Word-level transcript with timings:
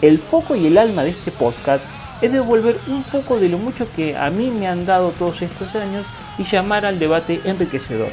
El 0.00 0.20
foco 0.20 0.54
y 0.54 0.64
el 0.64 0.78
alma 0.78 1.02
de 1.02 1.10
este 1.10 1.32
podcast 1.32 1.82
es 2.22 2.32
devolver 2.32 2.78
un 2.86 3.02
poco 3.02 3.40
de 3.40 3.48
lo 3.48 3.58
mucho 3.58 3.90
que 3.96 4.16
a 4.16 4.30
mí 4.30 4.48
me 4.48 4.68
han 4.68 4.86
dado 4.86 5.10
todos 5.10 5.42
estos 5.42 5.74
años 5.74 6.06
y 6.38 6.44
llamar 6.44 6.86
al 6.86 7.00
debate 7.00 7.40
enriquecedor. 7.44 8.12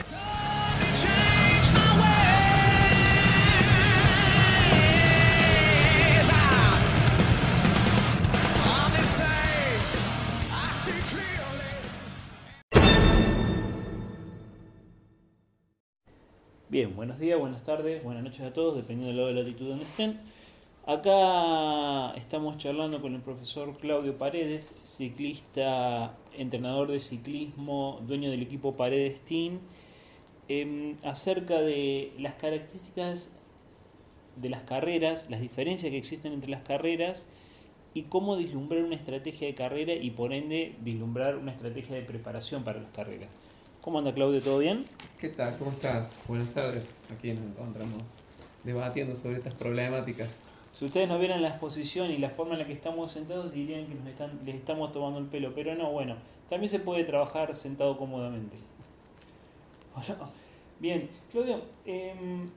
Bien, 16.67 16.95
buenos 16.95 17.19
días, 17.19 17.39
buenas 17.39 17.63
tardes, 17.63 18.03
buenas 18.03 18.23
noches 18.23 18.41
a 18.41 18.51
todos, 18.51 18.75
dependiendo 18.75 19.07
del 19.07 19.17
lado 19.17 19.27
de 19.27 19.35
la 19.35 19.41
latitud 19.41 19.69
donde 19.69 19.85
estén. 19.85 20.17
Acá 20.87 22.13
estamos 22.15 22.59
charlando 22.59 23.01
con 23.01 23.15
el 23.15 23.21
profesor 23.21 23.75
Claudio 23.79 24.19
Paredes, 24.19 24.75
ciclista, 24.83 26.13
entrenador 26.37 26.91
de 26.91 26.99
ciclismo, 26.99 28.03
dueño 28.05 28.29
del 28.29 28.43
equipo 28.43 28.75
Paredes 28.75 29.19
Team, 29.21 29.61
em, 30.47 30.95
acerca 31.03 31.59
de 31.59 32.13
las 32.19 32.35
características 32.35 33.31
de 34.35 34.49
las 34.49 34.61
carreras, 34.61 35.27
las 35.31 35.41
diferencias 35.41 35.89
que 35.89 35.97
existen 35.97 36.33
entre 36.33 36.51
las 36.51 36.61
carreras 36.61 37.25
y 37.95 38.03
cómo 38.03 38.37
vislumbrar 38.37 38.83
una 38.83 38.95
estrategia 38.95 39.47
de 39.47 39.55
carrera 39.55 39.93
y 39.93 40.11
por 40.11 40.33
ende 40.33 40.75
vislumbrar 40.81 41.35
una 41.37 41.51
estrategia 41.51 41.95
de 41.95 42.03
preparación 42.03 42.63
para 42.63 42.79
las 42.79 42.91
carreras. 42.91 43.29
¿Cómo 43.81 43.97
anda 43.97 44.13
Claudio? 44.13 44.39
¿Todo 44.39 44.59
bien? 44.59 44.85
¿Qué 45.19 45.29
tal? 45.29 45.57
¿Cómo 45.57 45.71
estás? 45.71 46.15
Buenas 46.27 46.53
tardes. 46.53 46.93
Aquí 47.11 47.31
nos 47.31 47.41
encontramos 47.41 48.19
debatiendo 48.63 49.15
sobre 49.15 49.37
estas 49.37 49.55
problemáticas. 49.55 50.51
Si 50.75 50.83
ustedes 50.83 51.07
no 51.07 51.17
vieran 51.17 51.41
la 51.41 51.47
exposición 51.47 52.11
y 52.11 52.17
la 52.17 52.29
forma 52.29 52.51
en 52.55 52.59
la 52.59 52.67
que 52.67 52.73
estamos 52.73 53.09
sentados, 53.09 53.53
dirían 53.53 53.87
que 53.87 53.95
nos 53.95 54.07
están, 54.07 54.37
les 54.43 54.55
estamos 54.55 54.91
tomando 54.91 55.19
el 55.19 55.27
pelo. 55.27 55.55
Pero 55.55 55.73
no, 55.73 55.89
bueno, 55.93 56.17
también 56.49 56.69
se 56.69 56.79
puede 56.79 57.05
trabajar 57.05 57.55
sentado 57.55 57.97
cómodamente. 57.97 58.57
Bien, 60.81 61.09
Claudio, 61.31 61.61
em, 61.85 62.49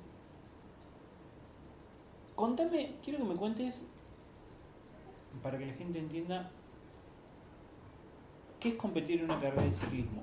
contame, 2.34 2.94
quiero 3.04 3.20
que 3.20 3.24
me 3.24 3.36
cuentes, 3.36 3.86
para 5.40 5.56
que 5.56 5.66
la 5.66 5.74
gente 5.74 6.00
entienda, 6.00 6.50
¿qué 8.58 8.70
es 8.70 8.74
competir 8.74 9.20
en 9.20 9.26
una 9.26 9.38
carrera 9.38 9.62
de 9.62 9.70
ciclismo? 9.70 10.22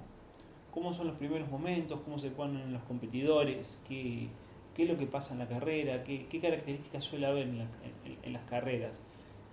¿Cómo 0.69 0.92
son 0.92 1.08
los 1.08 1.16
primeros 1.16 1.50
momentos? 1.50 2.02
¿Cómo 2.03 2.19
se 2.19 2.30
ponen 2.30 2.74
los 2.74 2.84
competidores? 2.84 3.81
¿Qué, 3.88 4.28
qué 4.75 4.84
es 4.84 4.90
lo 4.90 4.97
que 4.97 5.08
pasa 5.08 5.34
en 5.34 5.40
la 5.40 5.47
carrera, 5.47 6.03
qué, 6.03 6.40
características 6.41 7.03
suele 7.03 7.25
haber 7.25 7.47
en, 7.47 8.34
las 8.34 8.44
carreras, 8.44 9.00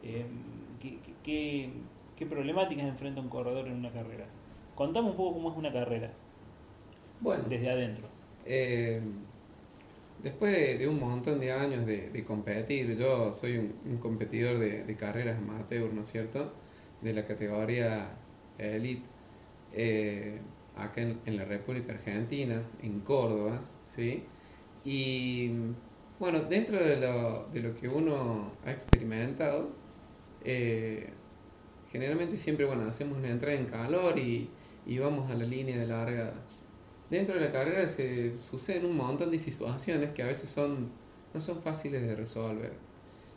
eh, 0.02 0.26
qué, 1.24 1.70
problemáticas 2.28 2.84
enfrenta 2.84 3.20
un 3.20 3.28
corredor 3.28 3.66
en 3.66 3.74
una 3.74 3.90
carrera. 3.90 4.26
Contame 4.76 5.10
un 5.10 5.16
poco 5.16 5.34
cómo 5.34 5.50
es 5.50 5.56
una 5.56 5.72
carrera. 5.72 6.12
Bueno, 7.20 7.42
desde 7.48 7.68
adentro. 7.68 8.06
Eh, 8.46 9.00
después 10.22 10.78
de, 10.78 10.86
un 10.86 11.00
montón 11.00 11.40
de 11.40 11.50
años 11.50 11.84
de, 11.84 12.24
competir, 12.24 12.96
yo 12.96 13.32
soy 13.32 13.58
un, 13.58 13.98
competidor 13.98 14.58
de, 14.58 14.96
carreras 14.96 15.38
amateur, 15.38 15.92
¿no 15.92 16.02
es 16.02 16.10
cierto? 16.10 16.52
De 17.00 17.12
la 17.12 17.24
categoría 17.24 18.10
Elite, 18.58 19.06
eh, 19.72 20.40
acá 20.76 21.00
en, 21.00 21.18
en, 21.26 21.36
la 21.36 21.44
República 21.44 21.92
Argentina, 21.92 22.62
en 22.82 23.00
Córdoba, 23.00 23.60
¿sí? 23.88 24.22
Y 24.84 25.50
bueno, 26.18 26.40
dentro 26.40 26.78
de 26.78 27.00
lo, 27.00 27.48
de 27.52 27.60
lo 27.60 27.74
que 27.74 27.88
uno 27.88 28.52
ha 28.64 28.70
experimentado, 28.70 29.70
eh, 30.44 31.10
generalmente 31.90 32.36
siempre, 32.36 32.64
bueno, 32.64 32.84
hacemos 32.88 33.18
una 33.18 33.28
entrada 33.28 33.56
en 33.56 33.66
calor 33.66 34.18
y, 34.18 34.48
y 34.86 34.98
vamos 34.98 35.30
a 35.30 35.34
la 35.34 35.44
línea 35.44 35.76
de 35.76 35.86
largada. 35.86 36.34
Dentro 37.10 37.34
de 37.34 37.40
la 37.42 37.52
carrera 37.52 37.86
se 37.86 38.38
suceden 38.38 38.86
un 38.86 38.96
montón 38.96 39.30
de 39.30 39.38
situaciones 39.38 40.10
que 40.10 40.22
a 40.22 40.26
veces 40.26 40.48
son, 40.48 40.90
no 41.34 41.40
son 41.40 41.60
fáciles 41.60 42.02
de 42.02 42.16
resolver. 42.16 42.72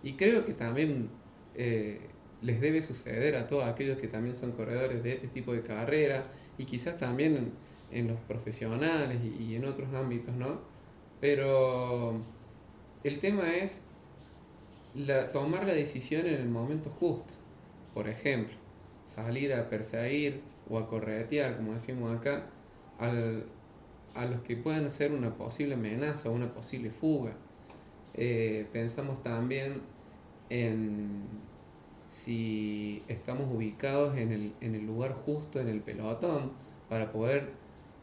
Y 0.02 0.14
creo 0.14 0.46
que 0.46 0.54
también 0.54 1.10
eh, 1.56 2.00
les 2.42 2.62
debe 2.62 2.82
suceder 2.82 3.36
a 3.36 3.48
todos 3.48 3.66
aquellos 3.66 3.98
que 3.98 4.08
también 4.08 4.36
son 4.36 4.52
corredores 4.54 5.04
de 5.04 5.14
este 5.14 5.28
tipo 5.28 5.54
de 5.54 5.62
carrera 5.62 6.28
y 6.58 6.66
quizás 6.66 6.98
también 6.98 7.52
en, 7.92 8.08
los 8.08 8.20
profesionales 8.22 9.20
y, 9.24 9.44
y 9.44 9.56
en 9.56 9.66
otros 9.66 9.94
ámbitos, 9.94 10.36
¿no? 10.36 10.75
Pero 11.22 12.22
el 13.04 13.20
tema 13.20 13.56
es 13.56 13.84
tomar 15.34 15.66
la 15.66 15.74
decisión 15.74 16.26
en 16.26 16.36
el 16.36 16.50
momento 16.50 16.90
justo. 16.90 17.34
Por 17.94 18.10
ejemplo, 18.10 18.56
salir 19.06 19.54
a 19.54 19.70
perseguir 19.70 20.42
o 20.70 20.78
a 20.78 20.88
corretear, 20.88 21.58
como 21.58 21.74
decimos 21.74 22.18
acá, 22.18 22.48
a 23.00 24.26
los 24.26 24.42
que 24.42 24.58
puedan 24.58 24.90
ser 24.90 25.14
una 25.14 25.36
posible 25.36 25.76
amenaza 25.76 26.30
o 26.30 26.34
una 26.34 26.54
posible 26.54 26.90
fuga. 26.90 27.34
Eh, 28.14 28.68
pensamos 28.72 29.22
también 29.22 29.82
en 30.50 31.24
si 32.08 33.04
estamos 33.08 33.48
ubicados 33.54 34.18
en 34.18 34.32
el, 34.32 34.54
en 34.62 34.76
el 34.76 34.86
lugar 34.86 35.14
justo 35.14 35.60
en 35.60 35.68
el 35.68 35.82
pelotón 35.82 36.52
para 36.88 37.12
poder 37.12 37.50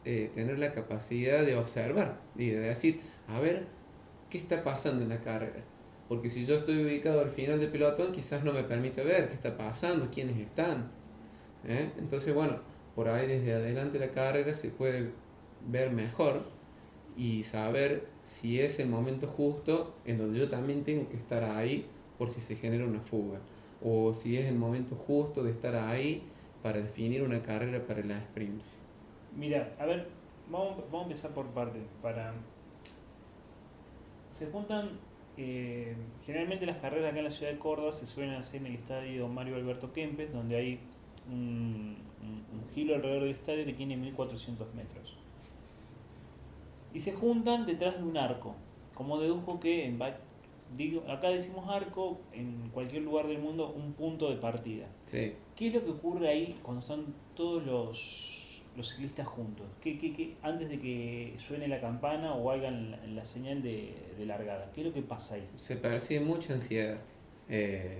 eh, 0.05 0.31
tener 0.35 0.59
la 0.59 0.73
capacidad 0.73 1.45
de 1.45 1.55
observar 1.55 2.19
y 2.35 2.49
de 2.49 2.59
decir, 2.59 3.01
a 3.27 3.39
ver, 3.39 3.65
¿qué 4.29 4.37
está 4.37 4.63
pasando 4.63 5.03
en 5.03 5.09
la 5.09 5.21
carrera? 5.21 5.63
Porque 6.09 6.29
si 6.29 6.45
yo 6.45 6.55
estoy 6.55 6.83
ubicado 6.83 7.21
al 7.21 7.29
final 7.29 7.59
del 7.59 7.69
pelotón, 7.69 8.11
quizás 8.11 8.43
no 8.43 8.51
me 8.53 8.63
permite 8.63 9.03
ver 9.03 9.27
qué 9.27 9.33
está 9.33 9.57
pasando, 9.57 10.09
quiénes 10.11 10.37
están. 10.37 10.91
¿eh? 11.65 11.89
Entonces, 11.97 12.33
bueno, 12.35 12.59
por 12.95 13.07
ahí 13.07 13.27
desde 13.27 13.53
adelante 13.53 13.97
la 13.99 14.11
carrera 14.11 14.53
se 14.53 14.69
puede 14.69 15.11
ver 15.67 15.91
mejor 15.91 16.43
y 17.15 17.43
saber 17.43 18.07
si 18.23 18.59
es 18.59 18.79
el 18.79 18.89
momento 18.89 19.27
justo 19.27 19.95
en 20.05 20.17
donde 20.17 20.39
yo 20.39 20.49
también 20.49 20.83
tengo 20.83 21.07
que 21.09 21.17
estar 21.17 21.43
ahí 21.43 21.85
por 22.17 22.29
si 22.29 22.41
se 22.41 22.55
genera 22.55 22.85
una 22.85 23.01
fuga. 23.01 23.39
O 23.81 24.13
si 24.13 24.37
es 24.37 24.45
el 24.45 24.55
momento 24.55 24.95
justo 24.95 25.43
de 25.43 25.51
estar 25.51 25.75
ahí 25.75 26.23
para 26.61 26.79
definir 26.79 27.23
una 27.23 27.41
carrera 27.41 27.85
para 27.85 28.03
la 28.03 28.17
sprint. 28.19 28.61
Mira, 29.35 29.75
a 29.79 29.85
ver, 29.85 30.07
vamos, 30.49 30.77
vamos 30.85 31.01
a 31.01 31.03
empezar 31.03 31.31
por 31.31 31.47
parte. 31.47 31.79
Para... 32.01 32.33
Se 34.31 34.47
juntan, 34.47 34.91
eh, 35.37 35.95
generalmente 36.25 36.65
las 36.65 36.77
carreras 36.77 37.09
acá 37.09 37.19
en 37.19 37.25
la 37.25 37.29
ciudad 37.29 37.51
de 37.51 37.59
Córdoba 37.59 37.91
se 37.91 38.05
suelen 38.05 38.33
hacer 38.33 38.61
en 38.61 38.67
el 38.67 38.75
estadio 38.75 39.27
Mario 39.27 39.55
Alberto 39.55 39.93
Kempes, 39.93 40.33
donde 40.33 40.55
hay 40.55 40.79
un, 41.31 41.97
un, 42.21 42.63
giro 42.73 42.95
alrededor 42.95 43.23
del 43.23 43.31
estadio 43.31 43.65
que 43.65 43.73
tiene 43.73 43.95
1400 43.97 44.73
metros. 44.73 45.17
Y 46.93 46.99
se 46.99 47.13
juntan 47.13 47.65
detrás 47.65 47.97
de 47.97 48.03
un 48.03 48.17
arco, 48.17 48.55
como 48.93 49.19
dedujo 49.19 49.59
que 49.59 49.85
en, 49.85 49.99
digo, 50.77 51.03
acá 51.09 51.29
decimos 51.29 51.67
arco, 51.69 52.19
en 52.31 52.69
cualquier 52.73 53.03
lugar 53.03 53.27
del 53.27 53.39
mundo 53.39 53.71
un 53.75 53.93
punto 53.93 54.29
de 54.29 54.37
partida. 54.37 54.87
Sí. 55.05 55.33
¿Qué 55.55 55.67
es 55.67 55.73
lo 55.73 55.83
que 55.83 55.91
ocurre 55.91 56.29
ahí 56.29 56.59
cuando 56.63 56.81
están 56.81 57.05
todos 57.35 57.63
los 57.63 58.42
los 58.75 58.89
ciclistas 58.89 59.27
juntos? 59.27 59.65
¿Qué, 59.81 59.97
qué, 59.97 60.13
qué, 60.13 60.35
antes 60.41 60.69
de 60.69 60.79
que 60.79 61.35
suene 61.37 61.67
la 61.67 61.79
campana 61.79 62.33
o 62.33 62.51
hagan 62.51 63.15
la, 63.15 63.25
señal 63.25 63.61
de, 63.61 63.93
de, 64.17 64.25
largada, 64.25 64.71
¿qué 64.73 64.81
es 64.81 64.87
lo 64.87 64.93
que 64.93 65.01
pasa 65.01 65.35
ahí? 65.35 65.47
Se 65.57 65.75
percibe 65.75 66.21
mucha 66.21 66.53
ansiedad. 66.53 66.97
Eh, 67.49 67.99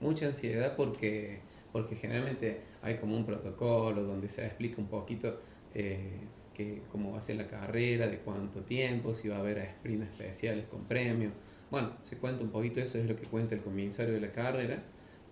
mucha 0.00 0.26
ansiedad 0.26 0.76
porque, 0.76 1.40
porque 1.72 1.96
generalmente 1.96 2.60
hay 2.82 2.96
como 2.96 3.16
un 3.16 3.24
protocolo 3.24 4.02
donde 4.02 4.28
se 4.28 4.44
explica 4.44 4.80
un 4.80 4.88
poquito 4.88 5.40
eh, 5.74 6.20
que, 6.54 6.82
cómo 6.90 7.12
va 7.12 7.18
a 7.18 7.20
ser 7.20 7.36
la 7.36 7.46
carrera, 7.46 8.08
de 8.08 8.18
cuánto 8.18 8.60
tiempo, 8.60 9.12
si 9.12 9.28
va 9.28 9.36
a 9.36 9.40
haber 9.40 9.66
sprints 9.78 10.08
especiales 10.08 10.66
con 10.66 10.84
premios. 10.84 11.32
Bueno, 11.70 11.92
se 12.02 12.16
cuenta 12.18 12.44
un 12.44 12.50
poquito, 12.50 12.80
eso 12.80 12.98
es 12.98 13.06
lo 13.06 13.16
que 13.16 13.26
cuenta 13.26 13.54
el 13.54 13.60
comisario 13.60 14.14
de 14.14 14.20
la 14.20 14.30
carrera 14.30 14.82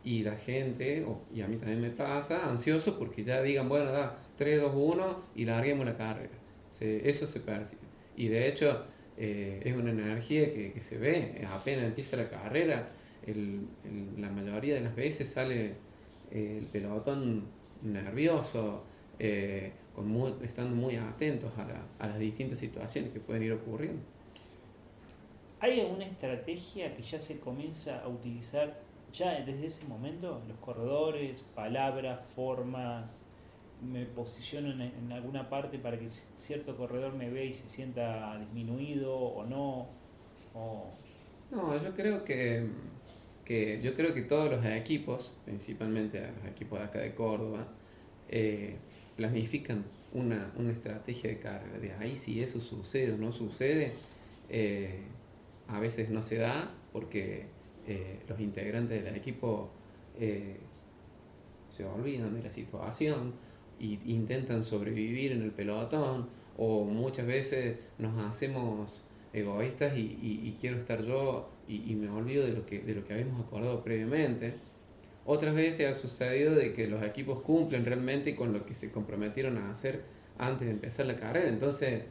y 0.05 0.23
la 0.23 0.37
gente, 0.37 1.05
y 1.35 1.41
a 1.41 1.49
mí 1.49 1.57
también 1.57 1.81
me 1.81 1.91
pasa, 1.91 2.49
ansioso 2.49 2.99
porque 2.99 3.25
ya 3.25 3.41
digan, 3.41 3.69
bueno, 3.69 3.91
da 3.91 4.19
3, 4.37 4.61
2, 4.61 4.73
1 4.75 5.23
y 5.35 5.45
larguemos 5.47 5.87
la 5.87 5.97
carrera. 5.97 6.35
eso 6.81 7.27
se 7.27 7.41
percibe. 7.41 7.83
Y 8.17 8.29
de 8.29 8.49
hecho 8.49 8.85
eh, 9.17 9.63
es 9.65 9.75
una 9.75 9.91
energía 9.91 10.53
que, 10.53 10.73
que, 10.73 10.81
se 10.81 10.99
ve, 10.99 11.47
apenas 11.51 11.87
empieza 11.87 12.17
la 12.17 12.29
carrera, 12.29 12.89
la 14.19 14.31
mayoría 14.31 14.75
de 14.75 14.83
las 14.83 14.95
veces 14.95 15.31
sale 15.31 15.75
eh, 16.31 16.59
el 16.59 16.67
pelotón 16.67 17.45
nervioso, 17.83 18.85
eh, 19.19 19.73
estando 20.43 20.75
muy 20.75 20.97
atentos 20.97 21.53
a, 21.57 22.07
las 22.07 22.19
distintas 22.19 22.59
situaciones 22.59 23.13
que 23.13 23.21
pueden 23.21 23.45
ir 23.45 23.53
ocurriendo. 23.53 24.03
¿Hay 25.61 25.81
alguna 25.81 26.05
estrategia 26.05 26.95
que 26.95 27.03
ya 27.03 27.19
se 27.19 27.39
comienza 27.39 28.01
a 28.01 28.09
utilizar 28.09 28.79
ya 29.15 29.41
desde 29.41 29.67
ese 29.67 29.87
momento? 29.87 30.43
Los 30.49 30.59
corredores, 30.59 31.45
palabras, 31.55 32.21
formas, 32.21 33.23
me 33.83 34.07
posiciono 34.07 34.71
en, 34.71 35.13
alguna 35.13 35.49
parte 35.49 35.79
para 35.79 35.99
que 35.99 36.09
cierto 36.09 36.77
corredor 36.77 37.15
me 37.15 37.31
vea 37.31 37.45
y 37.45 37.53
se 37.53 37.69
sienta 37.69 38.39
disminuido 38.39 39.15
o 39.15 39.45
no. 39.45 39.87
No, 41.51 41.83
yo 41.83 41.95
creo 41.95 42.25
que, 42.25 42.67
que, 43.45 43.81
yo 43.83 43.95
creo 43.95 44.15
que 44.15 44.23
todos 44.23 44.51
los 44.51 44.65
equipos, 44.65 45.37
principalmente 45.45 46.21
los 46.21 46.51
equipos 46.51 46.79
de 46.79 46.85
acá 46.85 46.99
de 47.01 47.15
Córdoba, 47.15 47.67
eh, 48.29 48.77
planifican 49.17 49.85
una, 50.13 50.53
estrategia 50.71 51.31
de 51.31 51.39
carrera. 51.39 51.79
De 51.79 51.93
ahí 51.95 52.17
si 52.17 52.43
eso 52.43 52.61
sucede 52.61 53.13
o 53.13 53.19
no 53.19 53.33
sucede, 53.33 53.95
eh, 54.49 55.01
a 55.69 55.81
veces 55.81 56.11
no 56.11 56.23
se 56.23 56.39
da 56.39 56.73
porque 56.93 57.47
eh, 57.87 58.21
los 58.29 58.41
integrantes 58.41 59.05
del 59.05 59.17
equipo 59.17 59.71
se 61.71 61.85
olvidan 61.85 62.35
de 62.35 62.43
la 62.43 62.51
situación 62.51 63.33
e 63.81 63.99
intentan 64.07 64.63
sobrevivir 64.63 65.33
en 65.33 65.43
el 65.43 65.51
pelotón 65.51 66.29
o 66.57 66.85
muchas 66.85 67.27
veces 67.27 67.79
nos 67.99 68.17
hacemos 68.25 69.05
egoístas 69.33 69.95
y, 69.97 70.57
quiero 70.61 70.79
estar 70.79 71.03
yo 71.03 71.49
y, 71.67 71.95
me 71.97 72.09
olvido 72.09 72.47
de 72.47 72.53
lo, 72.53 72.65
que, 72.65 72.79
de 72.79 72.95
lo 72.95 73.05
que 73.05 73.15
habíamos 73.15 73.45
acordado 73.45 73.83
previamente. 73.83 74.55
Otras 75.27 75.55
veces 75.55 75.91
ha 75.91 75.99
sucedido 75.99 76.55
de 76.55 76.73
que 76.73 76.87
los 76.87 77.03
equipos 77.03 77.41
cumplen 77.41 77.85
realmente 77.85 78.37
con 78.37 78.53
lo 78.53 78.65
que 78.65 78.75
se 78.75 78.93
comprometieron 78.93 79.59
a 79.59 79.71
hacer 79.71 80.03
antes 80.39 80.67
de 80.67 80.73
empezar 80.73 81.07
la 81.07 81.17
carrera. 81.17 81.49
Entonces 81.49 82.05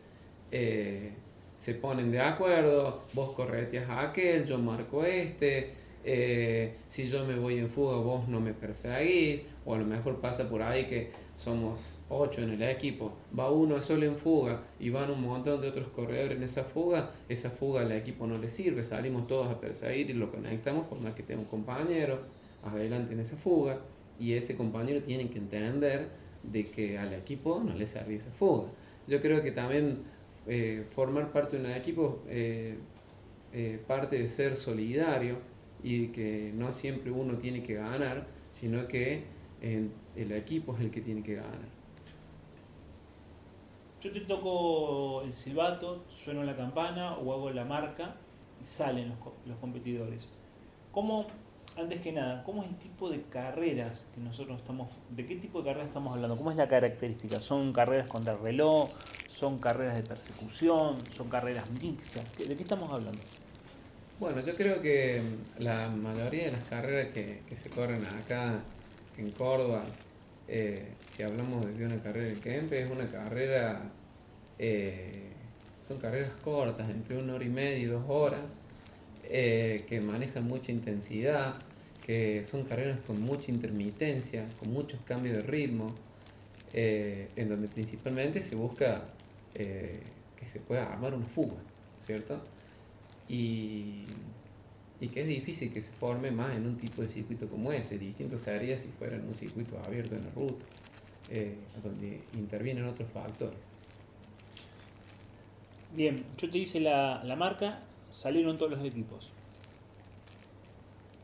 eh, 0.52 1.14
se 1.56 1.76
ponen 1.76 2.12
de 2.12 2.20
acuerdo, 2.20 3.04
vos 3.14 3.34
correteas 3.34 3.90
a 3.90 4.02
aquel, 4.02 4.46
yo 4.46 4.58
marco 4.58 5.04
este, 5.06 5.72
eh, 6.06 6.76
si 6.88 7.10
yo 7.10 7.26
me 7.26 7.36
voy 7.36 7.60
en 7.60 7.70
fuga 7.70 7.96
vos 7.98 8.28
no 8.28 8.42
me 8.42 8.54
perseguís, 8.54 9.42
o 9.66 9.74
a 9.74 9.78
lo 9.78 9.86
mejor 9.86 10.20
pasa 10.20 10.50
por 10.50 10.62
ahí 10.62 10.86
que 10.86 11.12
somos 11.36 12.04
ocho 12.10 12.42
en 12.42 12.52
el 12.52 12.62
equipo, 12.64 13.14
va 13.38 13.50
uno 13.50 13.82
solo 13.82 14.06
en 14.06 14.16
fuga 14.16 14.62
y 14.80 14.90
van 14.90 15.10
un 15.10 15.22
montón 15.22 15.62
de 15.62 15.70
otros 15.70 15.88
corredores 15.88 16.38
en 16.38 16.44
esa 16.44 16.64
fuga, 16.64 17.12
esa 17.30 17.50
fuga 17.50 17.82
al 17.82 17.92
equipo 17.92 18.28
no 18.28 18.38
le 18.38 18.50
sirve, 18.50 18.84
salimos 18.84 19.28
todos 19.28 19.48
a 19.48 19.60
perseguir 19.60 20.10
y 20.10 20.14
lo 20.14 20.32
conectamos 20.32 20.88
por 20.88 21.00
más 21.00 21.14
que 21.14 21.24
tenga 21.24 21.42
un 21.42 21.48
compañero 21.48 22.20
adelante 22.64 23.14
en 23.14 23.22
esa 23.22 23.38
fuga 23.38 23.80
y 24.20 24.34
ese 24.34 24.56
compañero 24.56 25.02
tiene 25.02 25.30
que 25.30 25.40
entender 25.40 26.10
de 26.44 26.70
que 26.70 26.98
al 26.98 27.14
equipo 27.14 27.62
no 27.66 27.74
le 27.74 27.86
sirve 27.86 28.16
esa 28.16 28.32
fuga. 28.32 28.68
Yo 29.08 29.20
creo 29.22 29.42
que 29.42 29.52
también 29.52 30.00
eh, 30.46 30.86
formar 30.92 31.32
parte 31.32 31.58
de 31.58 31.64
un 31.64 31.72
equipo 31.72 32.22
eh, 32.28 32.78
eh, 33.54 33.82
parte 33.88 34.18
de 34.18 34.28
ser 34.28 34.58
solidario 34.58 35.38
y 35.82 36.08
que 36.08 36.52
no 36.54 36.74
siempre 36.74 37.12
uno 37.12 37.38
tiene 37.38 37.64
que 37.64 37.76
ganar, 37.76 38.28
sino 38.52 38.88
que 38.88 39.24
el 39.62 40.32
equipo 40.34 40.76
es 40.76 40.82
el 40.82 40.92
que 40.92 41.00
tiene 41.00 41.24
que 41.24 41.36
ganar. 41.36 41.74
Yo 44.02 44.12
te 44.12 44.20
toco 44.22 45.22
el 45.22 45.34
silbato, 45.34 46.04
sueno 46.14 46.44
la 46.44 46.58
campana 46.58 47.16
o 47.16 47.32
hago 47.32 47.50
la 47.52 47.64
marca 47.64 48.16
y 48.62 48.66
salen 48.66 49.10
los, 49.10 49.18
los 49.46 49.58
competidores. 49.60 50.28
¿Cómo, 50.92 51.26
antes 51.78 52.02
que 52.02 52.12
nada, 52.12 52.44
cómo 52.44 52.64
es 52.64 52.70
el 52.70 52.76
tipo 52.76 53.10
de 53.10 53.22
carreras 53.24 54.06
que 54.14 54.20
nosotros 54.20 54.60
estamos, 54.60 54.90
de 55.10 55.26
qué 55.26 55.38
tipo 55.38 55.60
de 55.60 55.66
carreras 55.66 55.88
estamos 55.88 56.14
hablando? 56.14 56.36
¿Cómo 56.36 56.52
es 56.52 56.58
la 56.58 56.68
característica? 56.68 57.40
¿Son 57.40 57.72
carreras 57.72 58.08
contra 58.08 58.34
el 58.34 58.40
reloj? 58.40 58.90
¿Son 59.44 59.60
carreras 59.60 59.98
de 59.98 60.04
persecución? 60.04 60.96
¿Son 61.14 61.28
carreras 61.28 61.70
mixtas? 61.82 62.24
¿De 62.38 62.56
qué 62.56 62.64
estamos 62.64 62.90
hablando? 62.90 63.22
Bueno, 64.18 64.40
yo 64.40 64.56
creo 64.56 64.82
que 64.82 65.22
la 65.60 65.90
mayoría 65.90 66.46
de 66.46 66.54
las 66.54 66.64
carreras 66.64 67.10
que, 67.10 67.42
se 67.54 67.70
corren 67.70 68.06
acá 68.06 68.62
en 69.18 69.32
Córdoba, 69.32 69.84
eh, 70.48 70.94
si 71.12 71.24
hablamos 71.24 71.78
de 71.78 71.86
una 71.86 72.02
carrera 72.02 72.30
en 72.30 72.40
Kempe, 72.40 72.84
es 72.84 72.90
una 72.90 73.06
carrera, 73.12 73.82
eh, 74.60 75.34
son 75.86 75.98
carreras 75.98 76.32
cortas, 76.42 76.90
entre 76.90 77.18
una 77.18 77.34
hora 77.34 77.44
y 77.44 77.50
media 77.50 77.78
y 77.80 77.86
dos 77.88 78.06
horas, 78.08 78.62
eh, 79.26 79.84
que 79.90 80.00
manejan 80.00 80.48
mucha 80.48 80.72
intensidad, 80.72 81.56
que 82.06 82.46
son 82.46 82.64
carreras 82.64 83.00
con 83.06 83.22
mucha 83.22 83.52
intermitencia, 83.52 84.48
con 84.62 84.72
muchos 84.72 85.02
cambios 85.02 85.36
de 85.36 85.42
ritmo, 85.42 85.94
en 86.76 87.50
donde 87.50 87.68
principalmente 87.68 88.42
se 88.42 88.56
busca 88.56 89.04
que 89.54 90.46
se 90.46 90.60
pueda 90.60 90.92
armar 90.92 91.14
una 91.14 91.28
fuga, 91.28 91.58
¿cierto? 92.00 92.42
Y 93.28 94.06
y 95.04 95.10
que 95.10 95.20
es 95.20 95.28
difícil 95.28 95.74
que 95.74 95.82
se 95.82 95.92
forme 95.92 96.32
más 96.32 96.56
en 96.56 96.66
un 96.66 96.78
tipo 96.78 97.02
de 97.02 97.10
circuito 97.10 97.50
como 97.50 97.74
ese. 97.74 97.98
Distinto 97.98 98.38
sería 98.38 98.78
si 98.78 98.88
fuera 98.88 99.18
en 99.18 99.28
un 99.28 99.36
circuito 99.36 99.78
abierto 99.86 100.16
en 100.16 100.24
la 100.24 100.32
ruta, 100.32 100.66
eh, 101.30 101.58
donde 101.84 102.22
intervienen 102.36 102.86
otros 102.86 103.10
factores. 103.12 103.60
Bien, 105.94 106.24
yo 106.38 106.50
te 106.50 106.58
hice 106.58 106.80
la, 106.80 107.22
marca, 107.38 107.82
salieron 108.12 108.58
todos 108.58 108.72
los 108.72 108.86
equipos. 108.86 109.30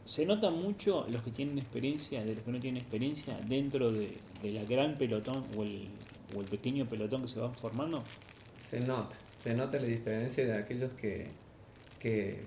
¿Se 0.04 0.25
nota 0.25 0.50
mucho 0.50 1.06
los 1.10 1.24
que 1.24 1.32
tienen 1.32 1.58
experiencia 1.58 2.22
de 2.25 2.36
los 2.36 2.44
que 2.44 2.52
no 2.52 2.60
tienen 2.60 2.82
experiencia 2.82 3.40
dentro 3.48 3.94
de, 3.94 4.18
la 4.44 4.64
gran 4.66 4.96
pelotón 4.96 5.46
o 5.56 5.64
el, 5.64 5.88
o 6.36 6.42
el 6.42 6.48
pequeño 6.48 6.86
pelotón 6.88 7.24
que 7.24 7.28
se 7.28 7.40
va 7.40 7.50
formando? 7.50 8.04
Se 8.66 8.80
nota, 8.80 9.16
se 9.38 9.54
nota 9.54 9.80
la 9.80 9.88
diferencia 9.88 10.46
de 10.46 10.58
aquellos 10.58 10.94
que, 10.94 11.28
que 12.00 12.42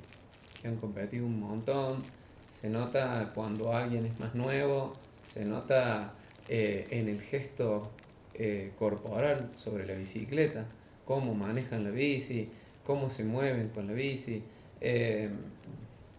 han 0.64 0.76
competido 0.76 1.26
un 1.26 1.40
montón, 1.40 2.02
se 2.48 2.68
nota 2.68 3.32
cuando 3.34 3.72
alguien 3.72 4.06
es 4.06 4.18
más 4.20 4.34
nuevo, 4.34 4.94
se 5.26 5.44
nota 5.44 6.12
eh, 6.48 6.86
en 6.90 7.08
el 7.08 7.20
gesto 7.20 7.90
eh, 8.34 8.72
corporal 8.78 9.50
sobre 9.56 9.86
la 9.86 9.94
bicicleta, 9.94 10.66
cómo 11.04 11.34
manejan 11.34 11.84
la 11.84 11.90
bici, 11.90 12.48
cómo 12.84 13.10
se 13.10 13.24
mueven 13.24 13.68
con 13.68 13.86
la 13.86 13.94
bici. 13.94 14.42
Eh, 14.80 15.30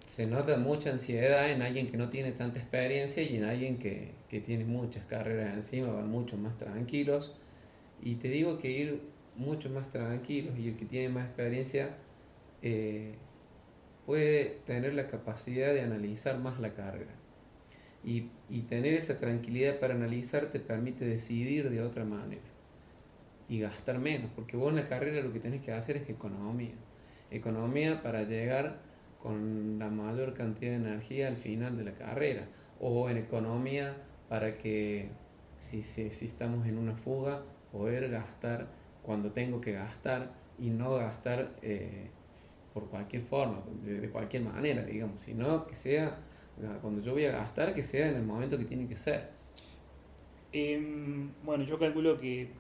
se 0.06 0.26
nota 0.28 0.58
mucha 0.58 0.90
ansiedad 0.90 1.50
en 1.50 1.62
alguien 1.62 1.88
que 1.88 1.98
no 1.98 2.10
tiene 2.10 2.32
tanta 2.32 2.60
experiencia 2.60 3.24
y 3.24 3.38
en 3.38 3.46
alguien 3.46 3.78
que, 3.78 4.12
que, 4.30 4.42
tiene 4.42 4.66
muchas 4.66 5.06
carreras 5.06 5.54
encima, 5.54 5.94
van 5.94 6.10
mucho 6.10 6.38
más 6.38 6.58
tranquilos. 6.58 7.32
Y 8.04 8.16
te 8.16 8.28
digo 8.28 8.60
que 8.60 8.70
ir 8.70 9.02
mucho 9.38 9.70
más 9.70 9.90
tranquilos 9.90 10.60
y 10.60 10.68
el 10.68 10.78
que 10.78 10.86
tiene 10.86 11.08
más 11.10 11.26
experiencia 11.26 11.96
puede 14.06 14.60
tener 14.66 14.94
la 14.94 15.08
capacidad 15.08 15.74
de 15.74 15.82
analizar 15.82 16.38
más 16.38 16.60
la 16.60 16.74
carrera. 16.74 17.12
Y, 18.04 18.30
tener 18.68 18.94
esa 18.94 19.18
tranquilidad 19.18 19.80
para 19.80 19.96
analizar 19.96 20.50
te 20.50 20.60
permite 20.60 21.06
decidir 21.06 21.70
de 21.70 21.82
otra 21.82 22.04
manera 22.04 22.42
y 23.48 23.60
gastar 23.60 24.00
menos, 24.00 24.30
porque 24.36 24.58
vos 24.58 24.70
en 24.70 24.76
la 24.76 24.88
carrera 24.88 25.22
lo 25.22 25.32
que 25.32 25.40
tenés 25.40 25.62
que 25.62 25.72
hacer 25.72 25.98
es 25.98 26.10
economía. 26.10 26.74
Economía 27.32 28.02
para 28.02 28.24
llegar 28.24 28.82
con 29.20 29.80
la 29.80 29.90
mayor 29.90 30.34
cantidad 30.34 30.72
de 30.72 30.78
energía 30.78 31.30
al 31.30 31.38
final 31.38 31.78
de 31.78 31.86
la 31.86 31.94
carrera, 31.94 32.48
o 32.80 33.10
en 33.10 33.18
economía 33.18 33.96
para 34.28 34.54
que 34.54 35.10
si, 35.60 35.82
si 35.82 36.26
estamos 36.26 36.68
en 36.68 36.78
una 36.78 36.96
fuga, 36.96 37.44
poder 37.74 38.10
gastar 38.10 38.68
cuando 39.01 39.32
tengo 39.32 39.60
que 39.60 39.74
gastar 39.74 40.32
y 40.60 40.70
no 40.70 40.94
gastar 40.96 41.51
eh, 41.63 42.12
por 42.74 42.88
cualquier 42.88 43.24
forma, 43.24 43.62
de, 43.84 44.10
cualquier 44.10 44.44
manera, 44.44 44.84
digamos, 44.84 45.20
sino 45.20 45.65
que 45.68 45.75
sea, 45.75 46.20
cuando 46.82 47.01
yo 47.01 47.13
voy 47.13 47.25
a 47.25 47.32
gastar, 47.32 47.74
que 47.74 47.84
sea 47.84 48.08
en 48.08 48.15
el 48.15 48.24
momento 48.24 48.58
que 48.58 48.65
tiene 48.65 48.88
que 48.88 48.96
ser. 48.96 49.32
Em, 50.51 51.32
bueno, 51.44 51.63
yo 51.63 51.80
calculo 51.80 52.20
que 52.20 52.51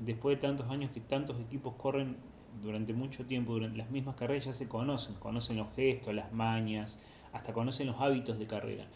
después 0.00 0.36
de 0.36 0.40
tantos 0.40 0.68
años 0.68 0.90
que 0.90 1.00
tantos 1.00 1.40
equipos 1.40 1.74
corren 1.76 2.16
durante 2.60 2.92
mucho 2.92 3.24
tiempo, 3.26 3.52
durante 3.52 3.78
las 3.78 3.90
mismas 3.90 4.16
carreras 4.16 4.44
ya 4.46 4.52
se 4.52 4.68
conocen, 4.68 5.14
conocen 5.14 5.56
los 5.56 5.72
gestos, 5.74 6.12
las 6.12 6.32
mañas, 6.32 6.98
hasta 7.32 7.52
conocen 7.52 7.86
los 7.86 8.00
hábitos 8.00 8.38
de 8.38 8.46
carrera. 8.46 8.86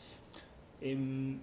Em, 0.80 1.38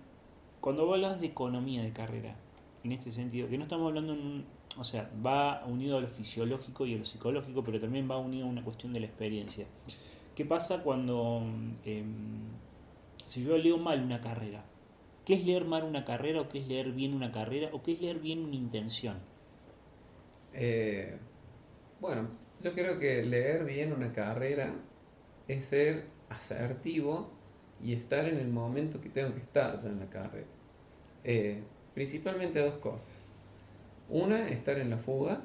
cuando 0.59 0.91
hablas 0.93 1.19
de 1.21 1.27
economía 1.27 1.81
de 1.81 1.93
carrera, 1.93 2.35
en 2.83 2.91
este 2.91 3.11
sentido, 3.11 3.47
que 3.47 3.57
no 3.57 3.63
estamos 3.63 3.87
hablando 3.87 4.13
en 4.13 4.45
o 4.77 4.83
sea, 4.83 5.09
va 5.25 5.63
unido 5.65 5.97
a 5.97 6.01
lo 6.01 6.07
fisiológico 6.07 6.85
y 6.85 6.95
a 6.95 6.97
lo 6.97 7.05
psicológico, 7.05 7.63
pero 7.63 7.79
también 7.79 8.09
va 8.09 8.17
unido 8.17 8.45
a 8.45 8.49
una 8.49 8.63
cuestión 8.63 8.93
de 8.93 9.01
la 9.01 9.05
experiencia. 9.05 9.65
¿Qué 10.35 10.45
pasa 10.45 10.81
cuando, 10.81 11.43
em, 11.85 12.47
si 13.25 13.43
yo 13.43 13.57
leo 13.57 13.77
mal 13.77 14.01
una 14.01 14.21
carrera? 14.21 14.63
¿Qué 15.25 15.35
es 15.35 15.45
leer 15.45 15.65
mal 15.65 15.83
una 15.83 16.05
carrera 16.05 16.41
o 16.41 16.49
qué 16.49 16.59
es 16.59 16.67
leer 16.67 16.93
bien 16.93 17.13
una 17.13 17.31
carrera 17.31 17.69
o 17.73 17.83
qué 17.83 17.93
es 17.93 18.01
leer 18.01 18.19
bien 18.19 18.39
una 18.39 18.55
intención? 18.55 19.17
Eh, 20.53 21.17
bueno, 21.99 22.29
yo 22.61 22.73
creo 22.73 22.97
que 22.97 23.23
leer 23.23 23.65
bien 23.65 23.93
una 23.93 24.11
carrera 24.13 24.73
es 25.47 25.65
ser 25.65 26.07
asertivo 26.29 27.29
y 27.83 27.93
estar 27.93 28.25
en 28.25 28.37
el 28.37 28.47
momento 28.47 29.01
que 29.01 29.09
tengo 29.09 29.33
que 29.33 29.41
estar 29.41 29.81
yo 29.81 29.89
en 29.89 29.99
la 29.99 30.09
carrera. 30.09 30.47
Eh, 31.23 31.61
principalmente 31.93 32.59
dos 32.59 32.77
cosas. 32.77 33.31
Una, 34.09 34.49
estar 34.49 34.77
en 34.77 34.89
la 34.89 34.97
fuga, 34.97 35.43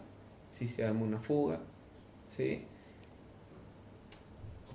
si 0.51 0.67
se 0.67 0.85
arma 0.85 1.03
una 1.03 1.21
fuga, 1.21 1.61
¿sí? 2.27 2.65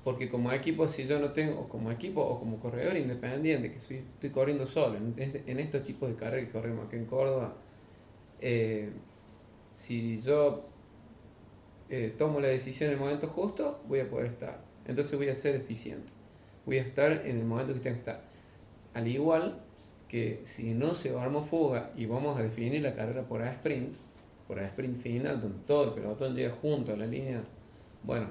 Porque 0.04 0.30
como 0.30 0.52
equipo, 0.52 0.88
si 0.88 1.06
yo 1.06 1.20
no 1.20 1.32
tengo, 1.32 1.70
como 1.70 1.92
equipo 1.92 2.22
o 2.22 2.40
como 2.40 2.60
corredor 2.60 2.98
independiente, 2.98 3.72
que 3.72 3.80
soy, 3.80 3.98
estoy 3.98 4.32
corriendo 4.32 4.66
solo, 4.66 4.98
en, 4.98 5.14
este, 5.18 5.44
en 5.46 5.60
estos 5.60 5.84
tipos 5.84 6.10
de 6.10 6.16
carreras 6.16 6.48
que 6.48 6.52
corremos 6.52 6.88
aquí 6.88 6.96
en 6.96 7.06
Córdoba, 7.06 7.56
eh, 8.40 8.92
si 9.70 10.22
yo 10.22 10.66
eh, 11.90 12.14
tomo 12.18 12.40
la 12.40 12.48
decisión 12.48 12.88
en 12.90 12.94
el 12.96 13.00
momento 13.00 13.28
justo, 13.28 13.82
voy 13.88 14.00
a 14.00 14.10
poder 14.10 14.28
estar. 14.28 14.64
Entonces 14.86 15.16
voy 15.18 15.30
a 15.30 15.36
ser 15.36 15.56
eficiente. 15.56 16.12
Voy 16.66 16.78
a 16.78 16.82
estar 16.82 17.12
en 17.26 17.38
el 17.38 17.46
momento 17.46 17.74
que 17.74 17.80
tengo 17.80 17.96
que 17.96 18.00
estar. 18.00 18.24
Al 18.94 19.08
igual 19.08 19.64
que 20.12 20.42
si 20.44 20.74
no 20.74 20.94
se 20.94 21.18
arma 21.18 21.42
fuga 21.42 21.92
y 21.96 22.06
vamos 22.06 22.38
a 22.38 22.44
definir 22.44 22.82
la 22.82 22.94
carrera 22.94 23.24
por 23.24 23.42
a 23.42 23.50
sprint, 23.50 23.96
por 24.46 24.60
a 24.60 24.68
sprint 24.68 24.98
final, 24.98 25.40
donde 25.40 25.60
todo 25.66 25.86
el 25.86 25.94
pelotón 25.94 26.36
llega 26.36 26.54
junto 26.54 26.92
a 26.92 26.98
la 26.98 27.06
línea, 27.06 27.42
bueno, 28.04 28.28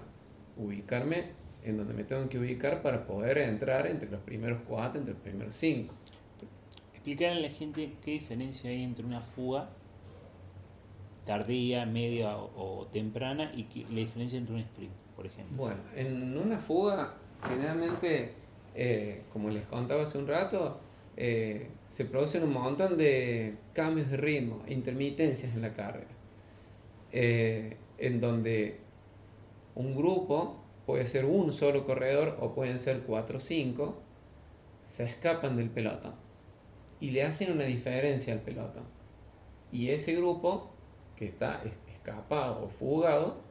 ubicarme 0.59 1.31
en 1.65 1.79
donde 1.79 1.95
me 1.95 2.05
tengo 2.05 2.29
que 2.29 2.39
ubicar 2.39 2.83
para 2.83 3.07
poder 3.07 3.39
entrar 3.39 3.87
entre 3.87 4.11
los 4.11 4.21
primeros 4.21 4.61
cuatro, 4.69 4.99
entre 5.01 5.15
los 5.15 5.23
primeros 5.23 5.57
cinco. 5.57 5.95
Explicar 6.93 7.33
a 7.33 7.41
la 7.41 7.49
gente 7.49 7.95
qué 8.05 8.11
diferencia 8.11 8.69
hay 8.69 8.83
entre 8.83 9.07
una 9.07 9.23
fuga 9.23 9.71
tardía, 11.25 11.87
media 11.87 12.37
o, 12.37 12.89
temprana 12.93 13.53
y 13.55 13.87
la 13.89 14.01
diferencia 14.01 14.39
entre 14.39 14.55
un 14.55 14.61
sprint, 14.61 14.93
por 15.17 15.25
ejemplo? 15.25 15.57
Bueno, 15.57 15.81
en 15.97 16.37
una 16.37 16.59
fuga 16.59 17.15
generalmente, 17.49 18.35
eh, 18.75 19.23
como 19.33 19.49
les 19.49 19.65
contaba 19.65 20.03
hace 20.03 20.19
un 20.19 20.27
rato, 20.27 20.79
eh, 21.23 21.69
se 21.87 22.07
producen 22.07 22.45
un 22.45 22.55
montón 22.55 22.97
de 22.97 23.59
cambios 23.75 24.11
de 24.11 24.17
ritmo, 24.17 24.63
intermitencias 24.67 25.55
en 25.55 25.61
la 25.61 25.75
carrera, 25.75 26.09
eh, 27.13 27.77
en 27.99 28.23
donde 28.23 28.79
un 29.75 29.95
grupo 29.95 30.65
puede 30.87 31.05
ser 31.05 31.27
un 31.27 31.53
solo 31.53 31.85
corredor 31.85 32.39
o 32.41 32.55
pueden 32.55 32.79
ser 32.79 33.03
cuatro 33.03 33.37
o 33.37 33.41
cinco, 33.41 34.01
se 34.83 35.05
escapan 35.05 35.59
del 35.59 35.69
pelotón 35.69 36.15
y 37.01 37.11
le 37.11 37.23
hacen 37.23 37.53
una 37.53 37.65
diferencia 37.65 38.33
al 38.33 38.41
pelotón. 38.41 38.85
Y 39.71 39.91
ese 39.91 40.15
grupo 40.15 40.71
que 41.17 41.27
está 41.27 41.63
escapado 41.91 42.65
o 42.65 42.71
fugado 42.71 43.43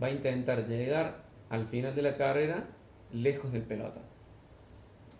va 0.00 0.08
a 0.08 0.10
intentar 0.10 0.68
llegar 0.68 1.24
al 1.48 1.64
final 1.64 1.94
de 1.94 2.02
la 2.02 2.18
carrera 2.18 2.68
lejos 3.10 3.52
del 3.52 3.62
pelotón. 3.62 4.04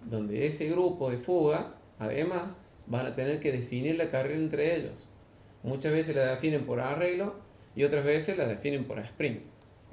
Donde 0.05 0.47
ese 0.47 0.69
grupo 0.69 1.11
de 1.11 1.17
fuga, 1.17 1.75
además, 1.99 2.62
van 2.87 3.07
a 3.07 3.15
tener 3.15 3.41
que 3.41 3.53
definir 3.53 3.97
la 3.97 4.09
carrera 4.09 4.37
entre 4.37 4.76
ellos. 4.76 5.09
Muchas 5.62 5.93
veces 5.93 6.15
la 6.15 6.26
definen 6.26 6.65
por 6.65 6.81
arreglo 6.81 7.35
y 7.75 7.85
otras 7.85 8.05
veces 8.05 8.38
la 8.38 8.47
definen 8.47 8.85
por 8.85 8.99
sprint. 9.00 9.45